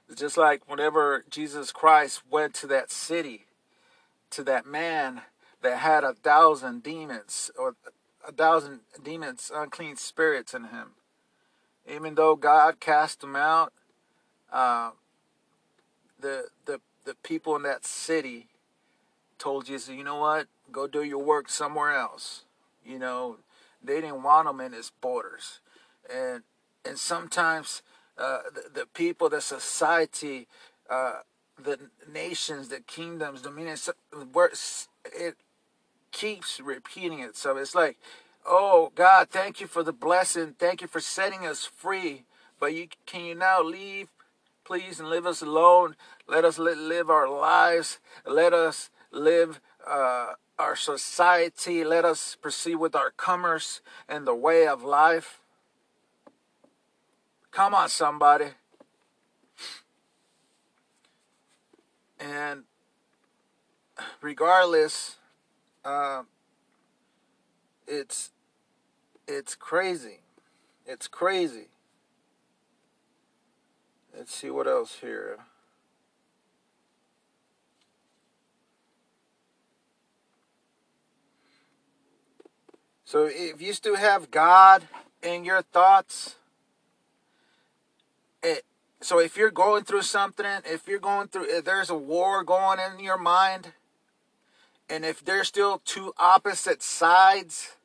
It's 0.08 0.22
just 0.22 0.38
like 0.38 0.70
whenever 0.70 1.26
Jesus 1.30 1.72
Christ 1.72 2.22
went 2.30 2.54
to 2.56 2.68
that 2.68 2.92
city, 2.92 3.48
to 4.32 4.44
that 4.44 4.66
man 4.66 5.22
that 5.62 5.80
had 5.80 6.04
a 6.04 6.14
thousand 6.14 6.84
demons, 6.84 7.52
or 7.58 7.76
a 8.26 8.32
thousand 8.32 8.82
demons, 9.04 9.52
unclean 9.54 9.96
spirits 9.96 10.54
in 10.54 10.66
him. 10.66 10.92
Even 11.90 12.16
though 12.16 12.36
God 12.36 12.80
cast 12.80 13.22
them 13.22 13.36
out, 13.36 13.74
uh, 14.52 14.92
the 16.20 16.46
the 16.66 16.80
the 17.06 17.16
people 17.16 17.56
in 17.56 17.64
that 17.64 17.86
city 17.86 18.48
told 19.38 19.66
Jesus, 19.66 19.90
you 19.90 20.04
know 20.04 20.20
what, 20.20 20.48
go 20.72 20.88
do 20.88 21.04
your 21.04 21.24
work 21.24 21.50
somewhere 21.50 21.94
else. 21.94 22.44
You 22.86 23.00
know, 23.00 23.38
they 23.84 24.02
didn't 24.02 24.24
want 24.24 24.48
them 24.48 24.60
in 24.62 24.74
his 24.74 24.92
borders, 25.02 25.60
and 26.14 26.44
and 26.86 26.98
sometimes 26.98 27.82
uh, 28.18 28.40
the, 28.54 28.82
the 28.82 28.86
people, 28.86 29.30
the 29.30 29.42
society, 29.42 30.48
uh, 30.90 31.20
the 31.62 31.80
nations, 32.12 32.70
the 32.70 32.80
kingdoms, 32.80 33.42
dominions, 33.42 33.90
it 35.06 35.36
keeps 36.12 36.60
repeating 36.60 37.20
itself. 37.20 37.58
It's 37.60 37.76
like, 37.76 37.98
oh 38.46 38.92
God, 38.96 39.30
thank 39.30 39.60
you 39.60 39.68
for 39.68 39.84
the 39.84 39.94
blessing, 39.94 40.56
thank 40.58 40.82
you 40.82 40.88
for 40.88 41.00
setting 41.00 41.46
us 41.46 41.66
free, 41.66 42.24
but 42.60 42.74
you 42.74 42.88
can 43.06 43.26
you 43.26 43.36
now 43.36 43.62
leave, 43.62 44.08
please, 44.64 45.00
and 45.00 45.10
leave 45.10 45.26
us 45.26 45.42
alone. 45.42 45.96
Let 46.28 46.44
us 46.44 46.58
live 46.58 47.10
our 47.10 47.30
lives. 47.30 48.00
Let 48.26 48.54
us 48.54 48.90
live. 49.12 49.62
Uh, 49.88 50.34
our 50.60 50.76
society, 50.76 51.84
let 51.84 52.06
us 52.06 52.36
proceed 52.36 52.76
with 52.76 52.96
our 52.96 53.12
commerce 53.12 53.82
and 54.10 54.26
the 54.26 54.36
way 54.36 54.68
of 54.68 54.84
life. 54.84 55.42
Come 57.52 57.74
on, 57.74 57.90
somebody. 57.90 58.50
And 62.20 62.64
regardless, 64.22 65.18
uh, 65.86 66.24
it's 67.88 68.32
it's 69.28 69.56
crazy. 69.56 70.20
It's 70.86 71.08
crazy. 71.08 71.68
Let's 74.16 74.34
see 74.34 74.50
what 74.50 74.68
else 74.68 74.98
here. 75.02 75.38
So 83.08 83.30
if 83.32 83.62
you 83.62 83.72
still 83.72 83.96
have 83.96 84.32
God 84.32 84.84
in 85.24 85.46
your 85.46 85.62
thoughts, 85.62 86.36
it, 88.44 88.66
so 89.00 89.20
if 89.20 89.38
you're 89.38 89.50
going 89.50 89.86
through 89.86 90.02
something, 90.02 90.46
if 90.66 90.90
you're 90.90 91.00
going 91.00 91.30
through, 91.30 91.46
if 91.46 91.64
there's 91.64 91.90
a 91.90 91.96
war 91.96 92.44
going 92.44 92.80
in 92.80 93.02
your 93.02 93.18
mind, 93.18 93.72
and 94.90 95.06
if 95.06 95.24
there's 95.24 95.48
still 95.48 95.82
two 95.86 96.12
opposite 96.18 96.84
sides, 96.84 97.78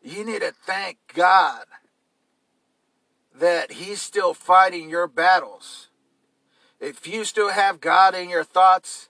you 0.00 0.24
need 0.24 0.42
to 0.42 0.52
thank 0.52 0.98
God 1.12 1.64
that 3.34 3.72
He's 3.72 4.00
still 4.00 4.34
fighting 4.34 4.88
your 4.88 5.08
battles. 5.08 5.88
If 6.78 7.08
you 7.08 7.24
still 7.24 7.50
have 7.50 7.80
God 7.80 8.14
in 8.14 8.30
your 8.30 8.44
thoughts, 8.44 9.08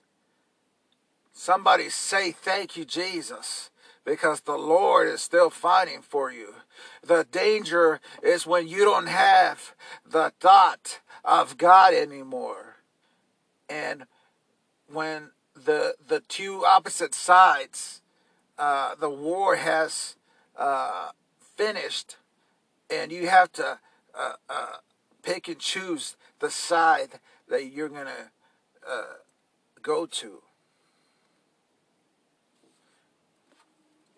somebody 1.31 1.89
say, 1.89 2.31
Thank 2.31 2.75
you, 2.75 2.83
Jesus 2.83 3.69
because 4.07 4.39
the 4.39 4.57
Lord 4.57 5.09
is 5.09 5.21
still 5.21 5.49
fighting 5.49 6.01
for 6.01 6.31
you. 6.31 6.55
The 7.05 7.27
danger 7.29 7.99
is 8.23 8.47
when 8.47 8.65
you 8.65 8.85
don't 8.85 9.09
have 9.09 9.75
the 10.09 10.31
thought 10.39 11.01
of 11.25 11.57
God 11.57 11.93
anymore. 11.93 12.77
And 13.69 14.05
when 14.89 15.31
the 15.53 15.95
the 16.07 16.21
two 16.21 16.63
opposite 16.65 17.13
sides, 17.13 18.01
uh, 18.57 18.95
the 18.95 19.09
war 19.09 19.57
has 19.57 20.15
uh, 20.57 21.09
finished, 21.57 22.15
and 22.89 23.11
you 23.11 23.27
have 23.27 23.51
to 23.53 23.77
uh, 24.17 24.33
uh 24.49 24.77
pick 25.21 25.49
and 25.49 25.59
choose 25.59 26.15
the 26.39 26.49
side 26.49 27.19
that 27.49 27.73
you're 27.73 27.89
gonna 27.89 28.31
uh, 28.89 29.17
go 29.81 30.05
to. 30.05 30.43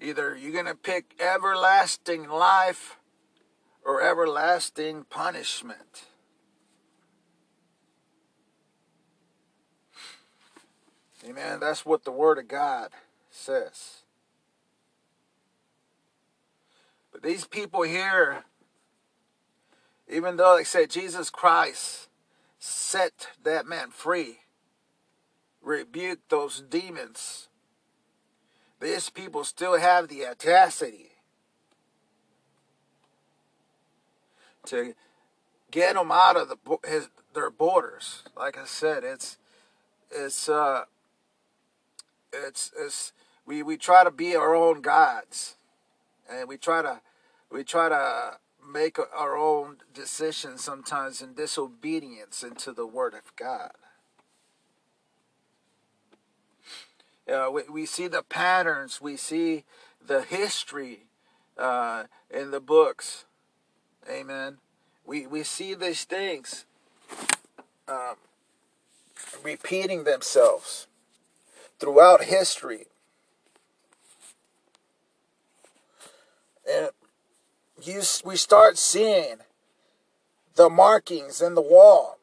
Either 0.01 0.35
you're 0.35 0.53
going 0.53 0.65
to 0.65 0.75
pick 0.75 1.13
everlasting 1.19 2.29
life 2.29 2.97
or 3.83 4.01
everlasting 4.01 5.03
punishment. 5.09 6.05
Amen. 11.27 11.59
That's 11.59 11.85
what 11.85 12.05
the 12.05 12.11
Word 12.11 12.37
of 12.37 12.47
God 12.47 12.91
says. 13.29 14.03
But 17.11 17.21
these 17.21 17.45
people 17.45 17.81
here, 17.81 18.45
even 20.07 20.37
though 20.37 20.55
they 20.55 20.63
said 20.63 20.89
Jesus 20.89 21.29
Christ 21.29 22.07
set 22.57 23.27
that 23.43 23.65
man 23.65 23.89
free, 23.89 24.39
rebuked 25.61 26.29
those 26.29 26.61
demons, 26.61 27.48
these 28.79 29.09
people 29.09 29.43
still 29.43 29.77
have 29.77 30.07
the 30.07 30.25
audacity 30.25 31.11
to 34.65 34.93
get 35.71 35.95
them 35.95 36.11
out 36.11 36.37
of 36.37 36.49
the 36.49 36.77
his, 36.87 37.09
their 37.33 37.49
borders. 37.49 38.23
Like 38.37 38.57
I 38.57 38.65
said, 38.65 39.03
it's 39.03 39.37
it's 40.11 40.49
uh 40.49 40.83
it's 42.33 42.71
it's 42.77 43.13
we 43.45 43.63
we 43.63 43.77
try 43.77 44.03
to 44.03 44.11
be 44.11 44.35
our 44.35 44.55
own 44.55 44.81
gods, 44.81 45.55
and 46.29 46.47
we 46.47 46.57
try 46.57 46.81
to 46.81 47.01
we 47.51 47.63
try 47.63 47.89
to 47.89 48.37
make 48.71 48.97
our 48.99 49.37
own 49.37 49.77
decisions 49.93 50.63
sometimes 50.63 51.21
in 51.21 51.33
disobedience 51.33 52.43
into 52.43 52.71
the 52.71 52.85
word 52.85 53.13
of 53.13 53.35
God. 53.35 53.71
Uh, 57.29 57.49
we, 57.51 57.63
we 57.71 57.85
see 57.85 58.07
the 58.07 58.23
patterns, 58.23 58.99
we 58.99 59.15
see 59.15 59.63
the 60.05 60.21
history 60.23 61.05
uh, 61.57 62.05
in 62.29 62.51
the 62.51 62.59
books. 62.59 63.25
Amen. 64.09 64.57
We, 65.05 65.27
we 65.27 65.43
see 65.43 65.75
these 65.75 66.05
things 66.05 66.65
um, 67.87 68.15
repeating 69.43 70.05
themselves 70.05 70.87
throughout 71.79 72.23
history. 72.23 72.87
And 76.69 76.89
you, 77.81 78.01
we 78.25 78.35
start 78.35 78.77
seeing 78.77 79.37
the 80.55 80.69
markings 80.69 81.41
in 81.41 81.55
the 81.55 81.61
wall. 81.61 82.17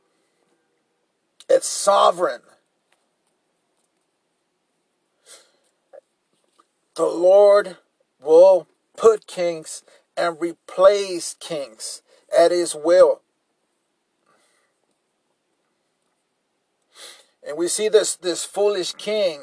It's 1.49 1.69
sovereign. 1.69 2.43
The 6.97 7.05
Lord 7.05 7.77
will 8.21 8.67
put 8.97 9.27
kings 9.27 9.83
and 10.17 10.41
replace 10.41 11.37
kings 11.39 12.03
at 12.37 12.51
his 12.51 12.75
will. 12.75 13.21
And 17.47 17.57
we 17.57 17.69
see 17.69 17.89
this 17.89 18.17
this 18.17 18.45
foolish 18.45 18.93
king. 18.95 19.43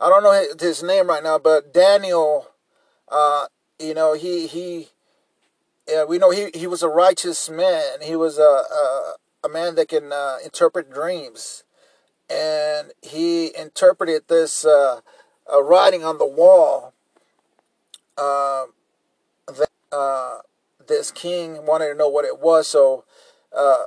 I 0.00 0.08
don't 0.08 0.24
know 0.24 0.46
his 0.58 0.82
name 0.82 1.06
right 1.06 1.22
now, 1.22 1.38
but 1.38 1.72
Daniel, 1.72 2.48
uh, 3.08 3.46
you 3.78 3.94
know, 3.94 4.14
he 4.14 4.48
he, 4.48 4.88
yeah, 5.88 6.04
we 6.04 6.18
know 6.18 6.30
he 6.30 6.50
he 6.52 6.66
was 6.66 6.82
a 6.82 6.88
righteous 6.88 7.48
man. 7.48 8.00
He 8.02 8.16
was 8.16 8.38
a 8.38 8.42
a, 8.42 9.14
a 9.44 9.48
man 9.48 9.76
that 9.76 9.88
can 9.88 10.12
uh, 10.12 10.38
interpret 10.42 10.92
dreams, 10.92 11.62
and 12.28 12.90
he 13.02 13.54
interpreted 13.56 14.22
this 14.26 14.64
uh, 14.64 15.00
writing 15.62 16.02
on 16.02 16.18
the 16.18 16.26
wall 16.26 16.93
uh, 18.16 18.64
that 19.48 19.70
uh, 19.92 20.38
this 20.86 21.10
king 21.10 21.66
wanted 21.66 21.88
to 21.88 21.94
know 21.94 22.08
what 22.08 22.24
it 22.24 22.40
was. 22.40 22.68
So, 22.68 23.04
uh, 23.56 23.84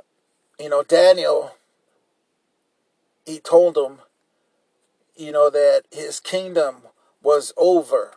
you 0.58 0.68
know, 0.68 0.82
Daniel, 0.82 1.52
he 3.26 3.38
told 3.40 3.76
him, 3.76 3.98
you 5.16 5.32
know, 5.32 5.50
that 5.50 5.82
his 5.90 6.20
kingdom 6.20 6.82
was 7.22 7.52
over. 7.56 8.12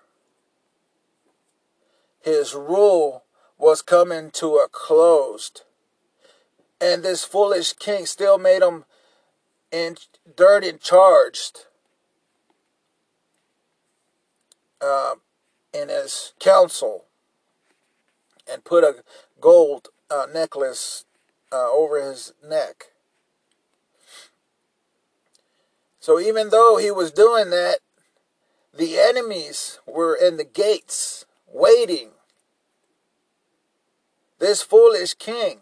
His 2.22 2.54
rule 2.54 3.24
was 3.58 3.82
coming 3.82 4.32
to 4.32 4.56
a 4.56 4.68
close. 4.72 5.52
And 6.80 7.04
this 7.04 7.24
foolish 7.24 7.74
king 7.74 8.06
still 8.06 8.38
made 8.38 8.62
him 8.62 8.86
in 9.72 9.98
dirt 10.36 10.64
and 10.64 10.80
charged. 10.80 11.66
Uh, 14.80 15.16
in 15.74 15.90
his 15.90 16.34
council 16.40 17.06
and 18.52 18.64
put 18.64 18.84
a 18.84 19.04
gold 19.40 19.90
uh, 20.10 20.28
necklace 20.34 21.06
uh, 21.52 21.70
over 21.70 22.02
his 22.02 22.34
neck. 22.48 22.88
So 26.00 26.20
even 26.20 26.50
though 26.50 26.78
he 26.78 26.92
was 26.92 27.12
doing 27.12 27.52
that, 27.52 27.80
the 28.74 28.98
enemies 28.98 29.80
were 29.86 30.16
in 30.16 30.38
the 30.38 30.44
gates 30.44 31.26
waiting. 31.48 32.10
This 34.40 34.62
foolish 34.62 35.14
king 35.14 35.60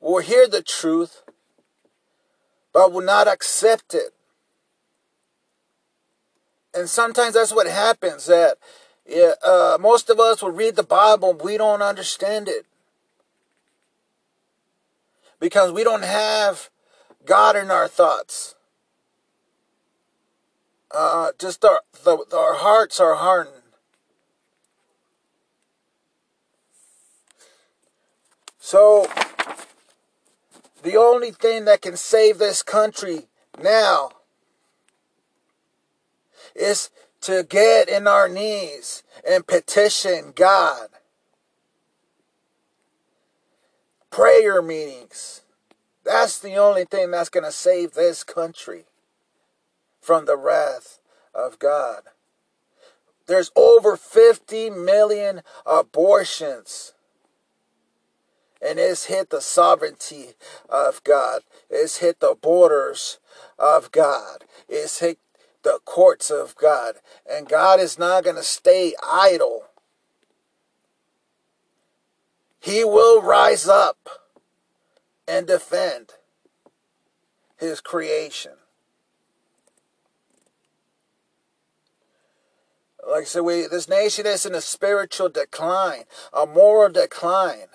will 0.00 0.22
hear 0.22 0.46
the 0.46 0.62
truth, 0.62 1.22
but 2.72 2.92
will 2.92 3.02
not 3.02 3.26
accept 3.26 3.94
it. 3.94 4.14
And 6.74 6.88
sometimes 6.88 7.34
that's 7.34 7.52
what 7.52 7.66
happens 7.66 8.26
that 8.26 8.56
yeah, 9.06 9.32
uh, 9.44 9.78
most 9.80 10.08
of 10.10 10.20
us 10.20 10.42
will 10.42 10.52
read 10.52 10.76
the 10.76 10.82
Bible, 10.82 11.34
we 11.34 11.56
don't 11.56 11.82
understand 11.82 12.48
it. 12.48 12.66
Because 15.40 15.72
we 15.72 15.82
don't 15.82 16.04
have 16.04 16.70
God 17.24 17.56
in 17.56 17.70
our 17.70 17.88
thoughts. 17.88 18.54
Uh, 20.90 21.30
just 21.38 21.64
our, 21.64 21.80
the, 22.04 22.24
our 22.32 22.54
hearts 22.54 23.00
are 23.00 23.16
hardened. 23.16 23.56
So, 28.58 29.06
the 30.82 30.96
only 30.96 31.32
thing 31.32 31.64
that 31.64 31.82
can 31.82 31.96
save 31.96 32.38
this 32.38 32.62
country 32.62 33.26
now 33.60 34.10
is 36.54 36.90
to 37.22 37.44
get 37.48 37.88
in 37.88 38.06
our 38.06 38.28
knees 38.28 39.02
and 39.28 39.46
petition 39.46 40.32
God. 40.34 40.88
Prayer 44.10 44.60
meetings. 44.60 45.42
That's 46.04 46.38
the 46.38 46.56
only 46.56 46.84
thing 46.84 47.10
that's 47.10 47.28
going 47.28 47.44
to 47.44 47.52
save 47.52 47.94
this 47.94 48.24
country 48.24 48.84
from 50.00 50.26
the 50.26 50.36
wrath 50.36 50.98
of 51.34 51.58
God. 51.58 52.02
There's 53.26 53.52
over 53.54 53.96
50 53.96 54.70
million 54.70 55.42
abortions. 55.64 56.92
And 58.60 58.78
it's 58.78 59.06
hit 59.06 59.30
the 59.30 59.40
sovereignty 59.40 60.34
of 60.68 61.02
God. 61.04 61.42
It's 61.70 61.98
hit 61.98 62.20
the 62.20 62.36
borders 62.40 63.18
of 63.58 63.90
God. 63.90 64.44
It's 64.68 64.98
hit 65.00 65.18
the 65.62 65.78
courts 65.84 66.30
of 66.30 66.56
God. 66.56 66.96
And 67.30 67.48
God 67.48 67.80
is 67.80 67.98
not 67.98 68.24
going 68.24 68.36
to 68.36 68.42
stay 68.42 68.94
idle. 69.02 69.64
He 72.60 72.84
will 72.84 73.22
rise 73.22 73.66
up 73.66 74.08
and 75.26 75.46
defend 75.46 76.14
his 77.58 77.80
creation. 77.80 78.52
Like 83.08 83.22
I 83.22 83.24
said, 83.24 83.40
we, 83.40 83.66
this 83.66 83.88
nation 83.88 84.26
is 84.26 84.46
in 84.46 84.54
a 84.54 84.60
spiritual 84.60 85.28
decline, 85.28 86.04
a 86.32 86.46
moral 86.46 86.90
decline. 86.90 87.66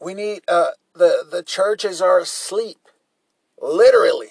We 0.00 0.12
need, 0.14 0.42
uh, 0.46 0.72
the, 0.94 1.24
the 1.30 1.42
churches 1.42 2.02
are 2.02 2.18
asleep, 2.18 2.78
literally. 3.60 4.28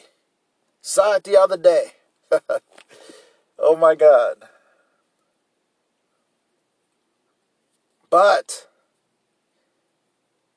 Saw 0.82 1.16
it 1.16 1.24
the 1.24 1.38
other 1.38 1.58
day. 1.58 1.94
oh 3.60 3.76
my 3.76 3.96
God. 3.96 4.38
But 8.10 8.68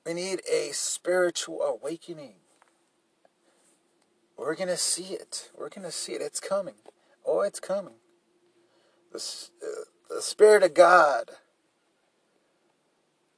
we 0.07 0.15
need 0.15 0.41
a 0.51 0.71
spiritual 0.73 1.63
awakening. 1.63 2.35
We're 4.37 4.55
going 4.55 4.69
to 4.69 4.77
see 4.77 5.15
it. 5.15 5.51
We're 5.59 5.69
going 5.69 5.85
to 5.85 5.93
see 5.93 6.13
it. 6.13 6.23
It's 6.23 6.41
coming. 6.41 6.75
Oh, 7.27 7.43
it's 7.43 7.61
coming. 7.61 7.95
The, 9.13 9.19
uh, 9.63 10.15
the 10.15 10.23
Spirit 10.23 10.63
of 10.63 10.75
God 10.75 11.33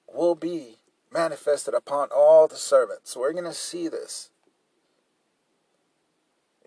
will 0.07 0.35
be 0.35 0.77
manifested 1.13 1.75
upon 1.75 2.09
all 2.15 2.47
the 2.47 2.57
servants. 2.57 3.17
We're 3.17 3.33
going 3.33 3.45
to 3.45 3.53
see 3.53 3.89
this. 3.89 4.31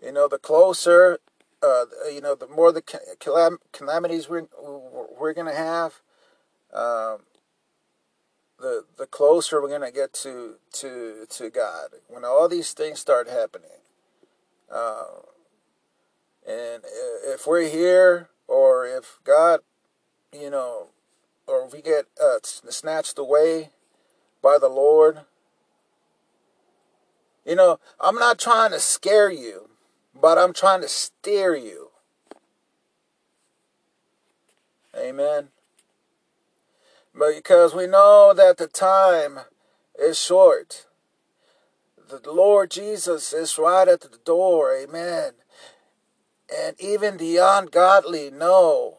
You 0.02 0.12
know, 0.12 0.28
the 0.28 0.38
closer 0.38 1.18
uh, 1.62 1.84
you 2.12 2.20
know, 2.20 2.34
the 2.34 2.46
more 2.48 2.72
the 2.72 2.82
calam- 2.82 3.58
calamities 3.72 4.28
we're 4.28 4.46
we're 5.18 5.32
gonna 5.32 5.54
have, 5.54 6.00
um, 6.72 7.20
the 8.58 8.84
the 8.96 9.06
closer 9.06 9.60
we're 9.60 9.70
gonna 9.70 9.90
get 9.90 10.12
to 10.12 10.56
to 10.74 11.26
to 11.28 11.50
God. 11.50 11.90
When 12.08 12.24
all 12.24 12.48
these 12.48 12.72
things 12.72 13.00
start 13.00 13.28
happening, 13.28 13.80
uh, 14.70 15.04
and 16.46 16.82
if 17.24 17.46
we're 17.46 17.68
here, 17.68 18.28
or 18.46 18.86
if 18.86 19.18
God, 19.24 19.60
you 20.32 20.50
know, 20.50 20.88
or 21.46 21.68
we 21.68 21.80
get 21.80 22.06
uh, 22.22 22.38
snatched 22.42 23.18
away 23.18 23.70
by 24.42 24.58
the 24.60 24.68
Lord, 24.68 25.20
you 27.44 27.54
know, 27.54 27.78
I'm 28.00 28.16
not 28.16 28.38
trying 28.38 28.72
to 28.72 28.80
scare 28.80 29.30
you 29.30 29.70
but 30.20 30.38
I'm 30.38 30.52
trying 30.52 30.80
to 30.80 30.88
steer 30.88 31.54
you. 31.54 31.90
Amen. 34.96 35.48
Because 37.12 37.74
we 37.74 37.86
know 37.86 38.32
that 38.34 38.56
the 38.58 38.66
time 38.66 39.40
is 39.98 40.18
short, 40.18 40.86
the 42.08 42.20
Lord 42.30 42.70
Jesus 42.70 43.32
is 43.32 43.58
right 43.58 43.88
at 43.88 44.00
the 44.00 44.18
door. 44.24 44.74
Amen. 44.74 45.32
And 46.54 46.76
even 46.80 47.16
the 47.16 47.38
ungodly 47.38 48.30
know 48.30 48.98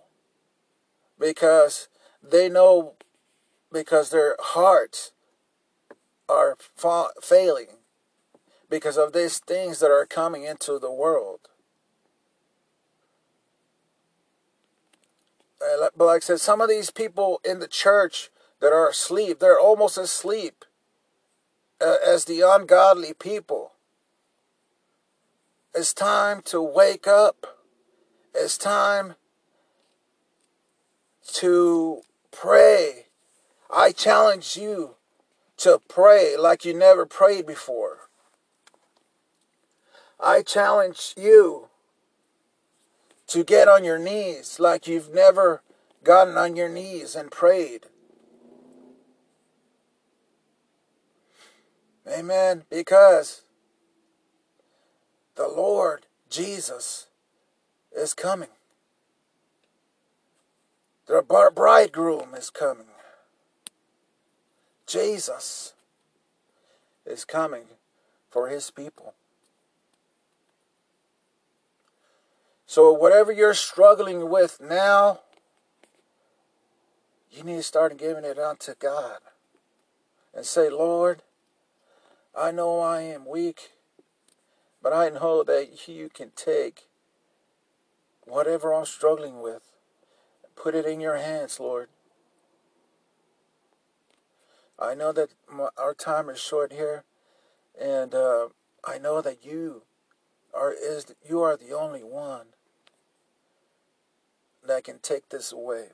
because 1.19 1.87
they 2.21 2.49
know 2.49 2.93
because 3.71 4.09
their 4.09 4.35
hearts 4.39 5.11
are 6.27 6.57
fa- 6.75 7.11
failing 7.21 7.76
because 8.69 8.97
of 8.97 9.13
these 9.13 9.39
things 9.39 9.79
that 9.79 9.91
are 9.91 10.05
coming 10.05 10.43
into 10.43 10.79
the 10.79 10.91
world. 10.91 11.39
But 15.59 16.05
like 16.05 16.17
I 16.17 16.25
said, 16.25 16.39
some 16.39 16.61
of 16.61 16.69
these 16.69 16.91
people 16.91 17.41
in 17.43 17.59
the 17.59 17.67
church 17.67 18.29
that 18.59 18.73
are 18.73 18.89
asleep, 18.89 19.39
they're 19.39 19.59
almost 19.59 19.97
asleep 19.97 20.65
uh, 21.81 21.95
as 22.05 22.25
the 22.25 22.41
ungodly 22.41 23.13
people. 23.13 23.73
It's 25.73 25.93
time 25.93 26.41
to 26.45 26.61
wake 26.61 27.07
up. 27.07 27.57
It's 28.33 28.57
time 28.57 29.15
to 31.33 32.01
pray. 32.31 33.07
I 33.69 33.91
challenge 33.91 34.57
you 34.57 34.95
to 35.57 35.81
pray 35.87 36.35
like 36.37 36.65
you 36.65 36.73
never 36.73 37.05
prayed 37.05 37.45
before. 37.45 38.06
I 40.19 40.41
challenge 40.41 41.13
you 41.15 41.67
to 43.27 43.43
get 43.43 43.67
on 43.67 43.83
your 43.83 43.99
knees 43.99 44.59
like 44.59 44.87
you've 44.87 45.13
never 45.13 45.61
gotten 46.03 46.37
on 46.37 46.55
your 46.55 46.69
knees 46.69 47.15
and 47.15 47.29
prayed. 47.29 47.87
Amen. 52.07 52.63
Because 52.69 53.41
the 55.35 55.47
Lord 55.47 56.05
Jesus 56.29 57.07
is 57.95 58.13
coming. 58.13 58.49
The 61.07 61.21
bridegroom 61.21 62.33
is 62.33 62.49
coming. 62.49 62.87
Jesus 64.85 65.73
is 67.05 67.23
coming 67.23 67.65
for 68.29 68.47
his 68.47 68.71
people. 68.71 69.13
So, 72.67 72.91
whatever 72.91 73.31
you're 73.31 73.55
struggling 73.55 74.29
with 74.29 74.59
now, 74.61 75.21
you 77.31 77.43
need 77.43 77.55
to 77.55 77.63
start 77.63 77.97
giving 77.97 78.23
it 78.23 78.37
unto 78.37 78.75
God 78.75 79.19
and 80.35 80.45
say, 80.45 80.69
Lord, 80.69 81.23
I 82.37 82.51
know 82.51 82.79
I 82.79 83.01
am 83.01 83.25
weak, 83.25 83.71
but 84.83 84.93
I 84.93 85.09
know 85.09 85.43
that 85.43 85.87
you 85.87 86.09
can 86.09 86.31
take 86.35 86.83
whatever 88.25 88.73
I'm 88.73 88.85
struggling 88.85 89.41
with 89.41 89.63
put 90.57 90.75
it 90.75 90.85
in 90.85 90.99
your 90.99 91.17
hands, 91.17 91.59
Lord. 91.59 91.87
I 94.79 94.95
know 94.95 95.11
that 95.13 95.29
our 95.77 95.93
time 95.93 96.29
is 96.29 96.39
short 96.39 96.73
here, 96.73 97.03
and 97.79 98.13
uh, 98.13 98.49
I 98.83 98.97
know 98.97 99.21
that 99.21 99.45
you 99.45 99.83
are 100.53 100.73
is 100.73 101.05
you 101.27 101.41
are 101.41 101.55
the 101.55 101.73
only 101.73 102.03
one 102.03 102.47
that 104.67 104.83
can 104.83 104.99
take 104.99 105.29
this 105.29 105.51
away. 105.51 105.87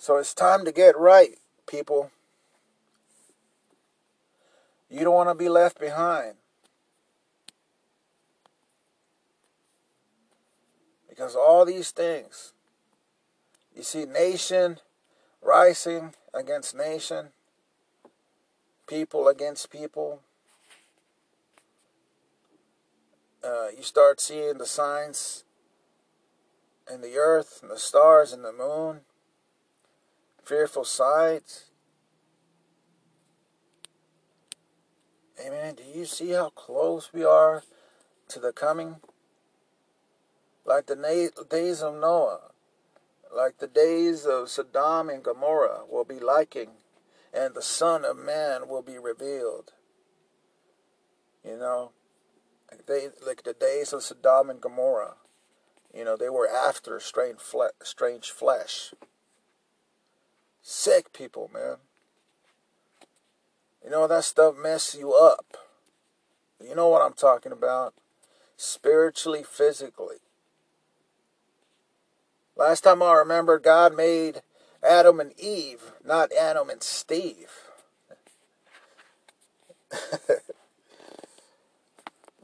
So 0.00 0.18
it's 0.18 0.34
time 0.34 0.64
to 0.66 0.72
get 0.72 0.98
right, 0.98 1.38
people. 1.66 2.10
You 4.90 5.00
don't 5.00 5.14
want 5.14 5.30
to 5.30 5.34
be 5.34 5.48
left 5.48 5.80
behind. 5.80 6.34
Because 11.08 11.34
all 11.34 11.64
these 11.64 11.90
things, 11.90 12.52
you 13.74 13.82
see, 13.82 14.04
nation 14.04 14.78
rising 15.40 16.12
against 16.34 16.76
nation, 16.76 17.28
people 18.86 19.28
against 19.28 19.70
people. 19.70 20.20
Uh, 23.44 23.68
you 23.76 23.82
start 23.82 24.20
seeing 24.20 24.56
the 24.56 24.64
signs 24.64 25.44
in 26.90 27.02
the 27.02 27.16
earth 27.16 27.58
and 27.60 27.70
the 27.70 27.78
stars 27.78 28.32
and 28.32 28.42
the 28.42 28.52
moon, 28.52 29.00
fearful 30.42 30.84
sights. 30.84 31.66
Amen. 35.44 35.74
Do 35.74 35.82
you 35.82 36.06
see 36.06 36.30
how 36.30 36.50
close 36.50 37.12
we 37.12 37.22
are 37.22 37.64
to 38.28 38.40
the 38.40 38.52
coming? 38.52 38.96
Like 40.64 40.86
the 40.86 40.96
days 41.50 41.82
of 41.82 41.94
Noah, 41.94 42.52
like 43.34 43.58
the 43.58 43.66
days 43.66 44.24
of 44.24 44.48
Sodom 44.48 45.10
and 45.10 45.22
Gomorrah 45.22 45.82
will 45.90 46.04
be 46.04 46.18
liking, 46.18 46.70
and 47.34 47.54
the 47.54 47.60
Son 47.60 48.06
of 48.06 48.16
Man 48.16 48.68
will 48.68 48.80
be 48.80 48.98
revealed. 48.98 49.72
You 51.44 51.58
know, 51.58 51.90
like, 52.74 52.86
they, 52.86 53.08
like 53.26 53.42
the 53.42 53.52
days 53.52 53.92
of 53.92 54.02
Sodom 54.02 54.50
and 54.50 54.60
Gomorrah. 54.60 55.14
You 55.94 56.04
know, 56.04 56.16
they 56.16 56.28
were 56.28 56.48
after 56.48 56.98
strange, 56.98 57.38
fle- 57.38 57.76
strange 57.82 58.30
flesh. 58.30 58.92
Sick 60.62 61.12
people, 61.12 61.50
man. 61.52 61.76
You 63.82 63.90
know, 63.90 64.08
that 64.08 64.24
stuff 64.24 64.56
messes 64.56 64.98
you 64.98 65.12
up. 65.12 65.56
You 66.62 66.74
know 66.74 66.88
what 66.88 67.02
I'm 67.02 67.12
talking 67.12 67.52
about. 67.52 67.94
Spiritually, 68.56 69.42
physically. 69.42 70.16
Last 72.56 72.82
time 72.82 73.02
I 73.02 73.12
remember, 73.12 73.58
God 73.58 73.96
made 73.96 74.42
Adam 74.82 75.20
and 75.20 75.38
Eve, 75.38 75.92
not 76.04 76.32
Adam 76.32 76.70
and 76.70 76.82
Steve. 76.82 77.50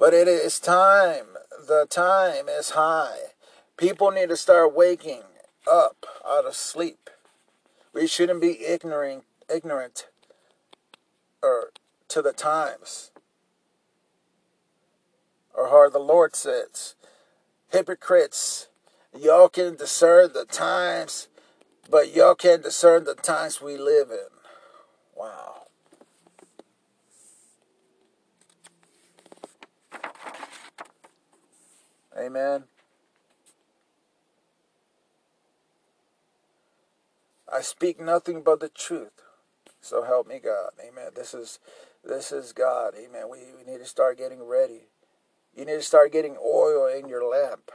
but 0.01 0.15
it 0.15 0.27
is 0.27 0.59
time. 0.59 1.37
The 1.69 1.87
time 1.89 2.49
is 2.49 2.71
high. 2.71 3.35
People 3.77 4.11
need 4.11 4.31
to 4.31 4.37
start 4.37 4.75
waking 4.75 5.23
up 5.71 6.07
out 6.27 6.47
of 6.47 6.55
sleep. 6.57 7.11
We 7.93 8.07
shouldn't 8.07 8.41
be 8.41 8.65
ignorant, 8.65 9.25
ignorant 9.55 10.07
or 11.43 11.73
to 12.09 12.23
the 12.23 12.33
times. 12.33 13.11
Or 15.55 15.69
how 15.69 15.91
the 15.91 15.99
Lord 15.99 16.35
says, 16.35 16.95
hypocrites, 17.71 18.69
y'all 19.19 19.51
can 19.51 19.77
discern 19.77 20.33
the 20.33 20.47
times, 20.47 21.29
but 21.91 22.15
y'all 22.15 22.35
can't 22.35 22.63
discern 22.63 23.05
the 23.05 23.15
times 23.15 23.61
we 23.61 23.77
live 23.77 24.11
in. 24.11 24.29
Wow. 25.15 25.60
Amen. 32.21 32.65
I 37.53 37.63
speak 37.63 38.01
nothing 38.01 38.43
but 38.43 38.61
the 38.61 38.69
truth. 38.69 39.23
So 39.81 40.05
help 40.05 40.27
me 40.27 40.39
God. 40.39 40.73
Amen. 40.81 41.11
This 41.15 41.35
is 41.35 41.59
this 42.05 42.33
is 42.33 42.53
God. 42.53 42.95
Amen. 42.95 43.25
We, 43.31 43.39
we 43.57 43.71
need 43.71 43.79
to 43.79 43.87
start 43.87 44.19
getting 44.19 44.43
ready. 44.47 44.89
You 45.57 45.65
need 45.65 45.73
to 45.75 45.83
start 45.83 46.13
getting 46.13 46.37
oil 46.37 46.87
in 46.87 47.09
your 47.09 47.25
lamp. 47.25 47.71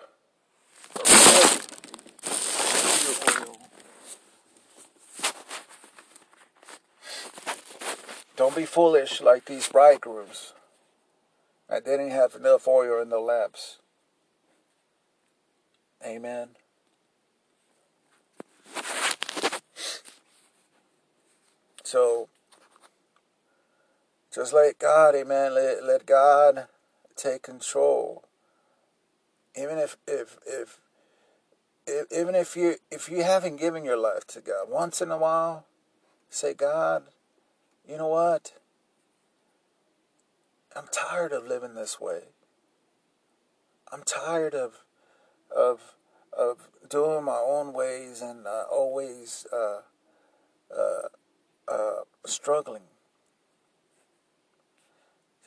Don't 8.35 8.55
be 8.55 8.65
foolish 8.65 9.21
like 9.21 9.45
these 9.45 9.67
bridegrooms 9.69 10.53
I 11.69 11.79
didn't 11.79 12.11
have 12.11 12.35
enough 12.35 12.67
oil 12.67 13.01
in 13.01 13.09
the 13.09 13.19
lamps. 13.19 13.79
Amen. 16.05 16.49
So 21.83 22.29
just 24.33 24.53
let 24.53 24.77
God, 24.79 25.15
amen, 25.15 25.55
let, 25.55 25.83
let 25.83 26.05
God 26.05 26.67
take 27.15 27.41
control. 27.41 28.23
Even 29.57 29.77
if 29.77 29.97
if 30.07 30.37
if, 30.45 30.79
if 31.87 32.11
even 32.11 32.35
if 32.35 32.55
you 32.55 32.75
if 32.91 33.09
you 33.09 33.23
haven't 33.23 33.55
given 33.55 33.85
your 33.85 33.97
life 33.97 34.27
to 34.27 34.41
God, 34.41 34.69
once 34.69 35.01
in 35.01 35.09
a 35.09 35.17
while, 35.17 35.65
say, 36.29 36.53
God, 36.53 37.03
you 37.87 37.97
know 37.97 38.07
what? 38.07 38.53
I'm 40.75 40.87
tired 40.91 41.31
of 41.31 41.47
living 41.47 41.73
this 41.73 42.01
way. 42.01 42.23
I'm 43.91 44.03
tired 44.03 44.53
of 44.53 44.84
of 45.55 45.95
of 46.37 46.69
doing 46.89 47.23
my 47.23 47.37
own 47.37 47.73
ways 47.73 48.21
and 48.21 48.45
uh, 48.45 48.63
always 48.69 49.47
uh, 49.53 49.81
uh, 50.75 51.07
uh, 51.71 52.01
struggling. 52.25 52.83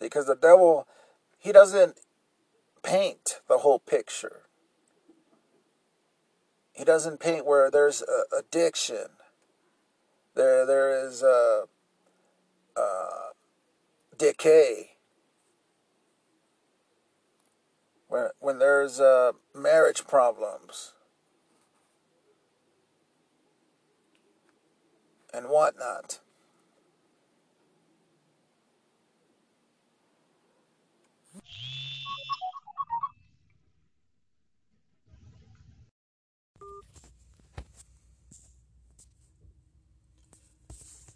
Because 0.01 0.27
the 0.27 0.37
devil, 0.37 0.87
he 1.39 1.53
doesn't 1.53 2.01
paint 2.83 3.41
the 3.49 3.59
whole 3.59 3.79
picture. 3.79 4.43
He 6.73 6.85
doesn't 6.85 7.21
paint 7.21 7.45
where 7.45 7.71
there's 7.71 8.03
addiction. 8.37 9.09
There, 10.35 10.65
there 10.65 11.07
is 11.07 11.23
a, 11.23 11.65
decay. 14.19 14.98
When, 18.09 18.29
when 18.41 18.59
there's 18.59 19.01
uh, 19.01 19.33
marriage 19.55 20.07
problems. 20.07 20.93
and 25.33 25.49
whatnot. 25.49 26.21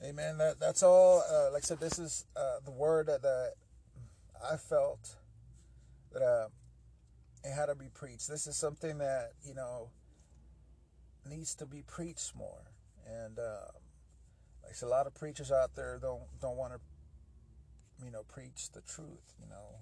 Amen. 0.05 0.37
That 0.39 0.59
that's 0.59 0.83
all. 0.83 1.23
Uh, 1.31 1.53
like 1.53 1.63
I 1.63 1.67
said, 1.67 1.81
this 1.81 1.99
is 1.99 2.25
uh, 2.37 2.59
the 2.65 2.73
word 2.73 3.07
that, 3.07 3.25
I 4.53 4.57
felt 4.57 5.17
that 6.13 6.49
it 7.45 7.53
had 7.53 7.67
to 7.67 7.75
be 7.75 7.89
preached. 7.93 8.29
This 8.29 8.47
is 8.47 8.57
something 8.57 8.99
that 8.99 9.33
you 9.45 9.55
know 9.55 9.91
needs 11.29 11.55
to 11.57 11.67
be 11.67 11.83
preached 11.87 12.35
more. 12.37 12.73
And 13.07 13.39
uh, 13.39 13.73
like 14.65 14.77
a 14.83 14.87
lot 14.87 15.07
of 15.07 15.15
preachers 15.15 15.51
out 15.51 15.75
there 15.75 15.99
don't 16.01 16.23
don't 16.41 16.57
want 16.57 16.73
to 16.73 16.81
you 18.05 18.11
know 18.11 18.23
preach 18.23 18.71
the 18.73 18.81
truth. 18.81 19.35
You 19.41 19.49
know, 19.49 19.81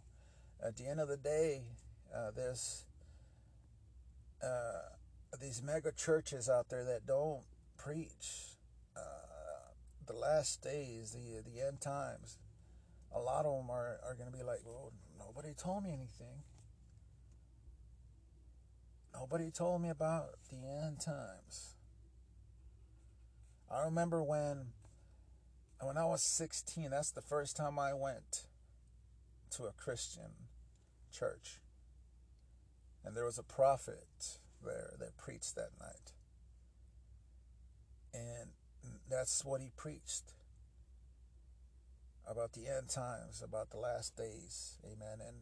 at 0.66 0.76
the 0.76 0.86
end 0.86 1.00
of 1.00 1.08
the 1.08 1.16
day, 1.16 1.62
uh, 2.14 2.30
there's 2.34 2.84
uh, 4.42 4.96
these 5.40 5.62
mega 5.62 5.92
churches 5.92 6.48
out 6.48 6.68
there 6.70 6.84
that 6.84 7.06
don't 7.06 7.42
preach 7.76 8.56
uh, 8.96 9.00
the 10.06 10.14
last 10.14 10.62
days, 10.62 11.12
the 11.12 11.42
the 11.50 11.66
end 11.66 11.80
times. 11.80 12.38
A 13.12 13.18
lot 13.18 13.44
of 13.44 13.56
them 13.56 13.70
are, 13.70 13.98
are 14.06 14.14
going 14.14 14.30
to 14.30 14.36
be 14.36 14.44
like, 14.44 14.60
well, 14.64 14.92
nobody 15.18 15.52
told 15.52 15.82
me 15.82 15.90
anything. 15.90 16.44
Nobody 19.14 19.50
told 19.50 19.82
me 19.82 19.88
about 19.88 20.30
the 20.50 20.56
end 20.56 21.00
times. 21.00 21.74
I 23.70 23.84
remember 23.84 24.22
when 24.22 24.72
when 25.82 25.96
I 25.96 26.04
was 26.04 26.22
16, 26.22 26.90
that's 26.90 27.10
the 27.10 27.22
first 27.22 27.56
time 27.56 27.78
I 27.78 27.94
went 27.94 28.44
to 29.52 29.64
a 29.64 29.72
Christian 29.72 30.48
church. 31.10 31.58
And 33.04 33.16
there 33.16 33.24
was 33.24 33.38
a 33.38 33.42
prophet 33.42 34.38
there 34.62 34.92
that 34.98 35.16
preached 35.16 35.54
that 35.54 35.70
night. 35.80 36.12
And 38.12 38.50
that's 39.08 39.44
what 39.44 39.60
he 39.62 39.70
preached 39.74 40.34
about 42.26 42.52
the 42.52 42.68
end 42.68 42.88
times, 42.90 43.42
about 43.42 43.70
the 43.70 43.78
last 43.78 44.16
days. 44.16 44.78
Amen. 44.84 45.18
And 45.26 45.36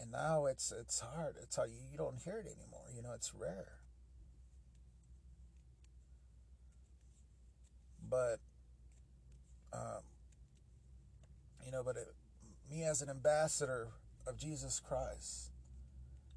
and 0.00 0.10
now 0.10 0.46
it's 0.46 0.72
it's 0.72 1.00
hard. 1.00 1.36
It's 1.42 1.56
how 1.56 1.64
you, 1.64 1.80
you 1.90 1.98
don't 1.98 2.16
hear 2.24 2.38
it 2.38 2.46
anymore. 2.46 2.86
You 2.94 3.02
know, 3.02 3.12
it's 3.14 3.32
rare. 3.34 3.72
But 8.08 8.40
um, 9.72 10.02
you 11.64 11.72
know, 11.72 11.82
but 11.84 11.96
it, 11.96 12.14
me 12.70 12.84
as 12.84 13.02
an 13.02 13.10
ambassador 13.10 13.88
of 14.26 14.38
Jesus 14.38 14.80
Christ, 14.80 15.50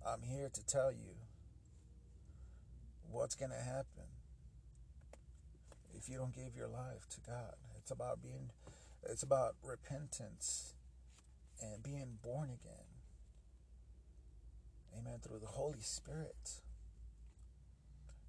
I'm 0.06 0.24
here 0.24 0.50
to 0.52 0.66
tell 0.66 0.92
you 0.92 1.16
what's 3.10 3.36
going 3.36 3.52
to 3.52 3.58
happen 3.58 4.08
if 5.94 6.10
you 6.10 6.18
don't 6.18 6.34
give 6.34 6.56
your 6.56 6.68
life 6.68 7.08
to 7.12 7.22
God. 7.22 7.56
It's 7.78 7.92
about 7.92 8.22
being 8.22 8.50
it's 9.04 9.24
about 9.24 9.56
repentance 9.64 10.74
and 11.62 11.84
being 11.84 12.18
born 12.24 12.50
again. 12.50 12.91
Amen. 14.98 15.20
Through 15.22 15.40
the 15.40 15.48
Holy 15.48 15.82
Spirit. 15.82 16.62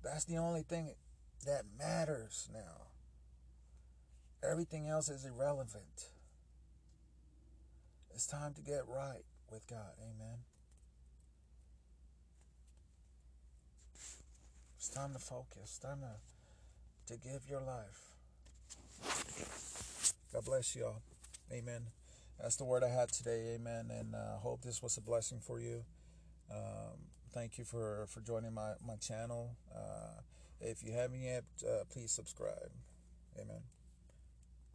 That's 0.02 0.24
the 0.24 0.38
only 0.38 0.62
thing 0.62 0.94
that 1.46 1.62
matters 1.78 2.48
now. 2.52 2.88
Everything 4.48 4.88
else 4.88 5.08
is 5.08 5.24
irrelevant. 5.24 6.08
It's 8.14 8.26
time 8.26 8.54
to 8.54 8.62
get 8.62 8.82
right 8.88 9.24
with 9.50 9.66
God. 9.68 9.92
Amen. 10.00 10.38
It's 14.76 14.88
time 14.88 15.12
to 15.12 15.20
focus. 15.20 15.58
It's 15.62 15.78
time 15.78 16.00
to, 16.00 17.12
to 17.14 17.20
give 17.20 17.48
your 17.48 17.60
life. 17.60 18.00
God 20.32 20.44
bless 20.44 20.74
you 20.74 20.86
all. 20.86 21.02
Amen. 21.52 21.82
That's 22.40 22.56
the 22.56 22.64
word 22.64 22.82
I 22.82 22.88
had 22.88 23.12
today. 23.12 23.54
Amen. 23.54 23.90
And 23.90 24.16
I 24.16 24.18
uh, 24.18 24.38
hope 24.38 24.62
this 24.62 24.82
was 24.82 24.96
a 24.96 25.00
blessing 25.00 25.38
for 25.40 25.60
you. 25.60 25.84
Um, 26.52 26.98
thank 27.32 27.58
you 27.58 27.64
for, 27.64 28.06
for 28.08 28.20
joining 28.20 28.52
my, 28.52 28.72
my 28.86 28.96
channel. 28.96 29.56
Uh, 29.74 30.20
if 30.60 30.82
you 30.84 30.92
haven't 30.92 31.22
yet, 31.22 31.44
uh, 31.66 31.84
please 31.90 32.10
subscribe. 32.10 32.70
Amen. 33.40 33.62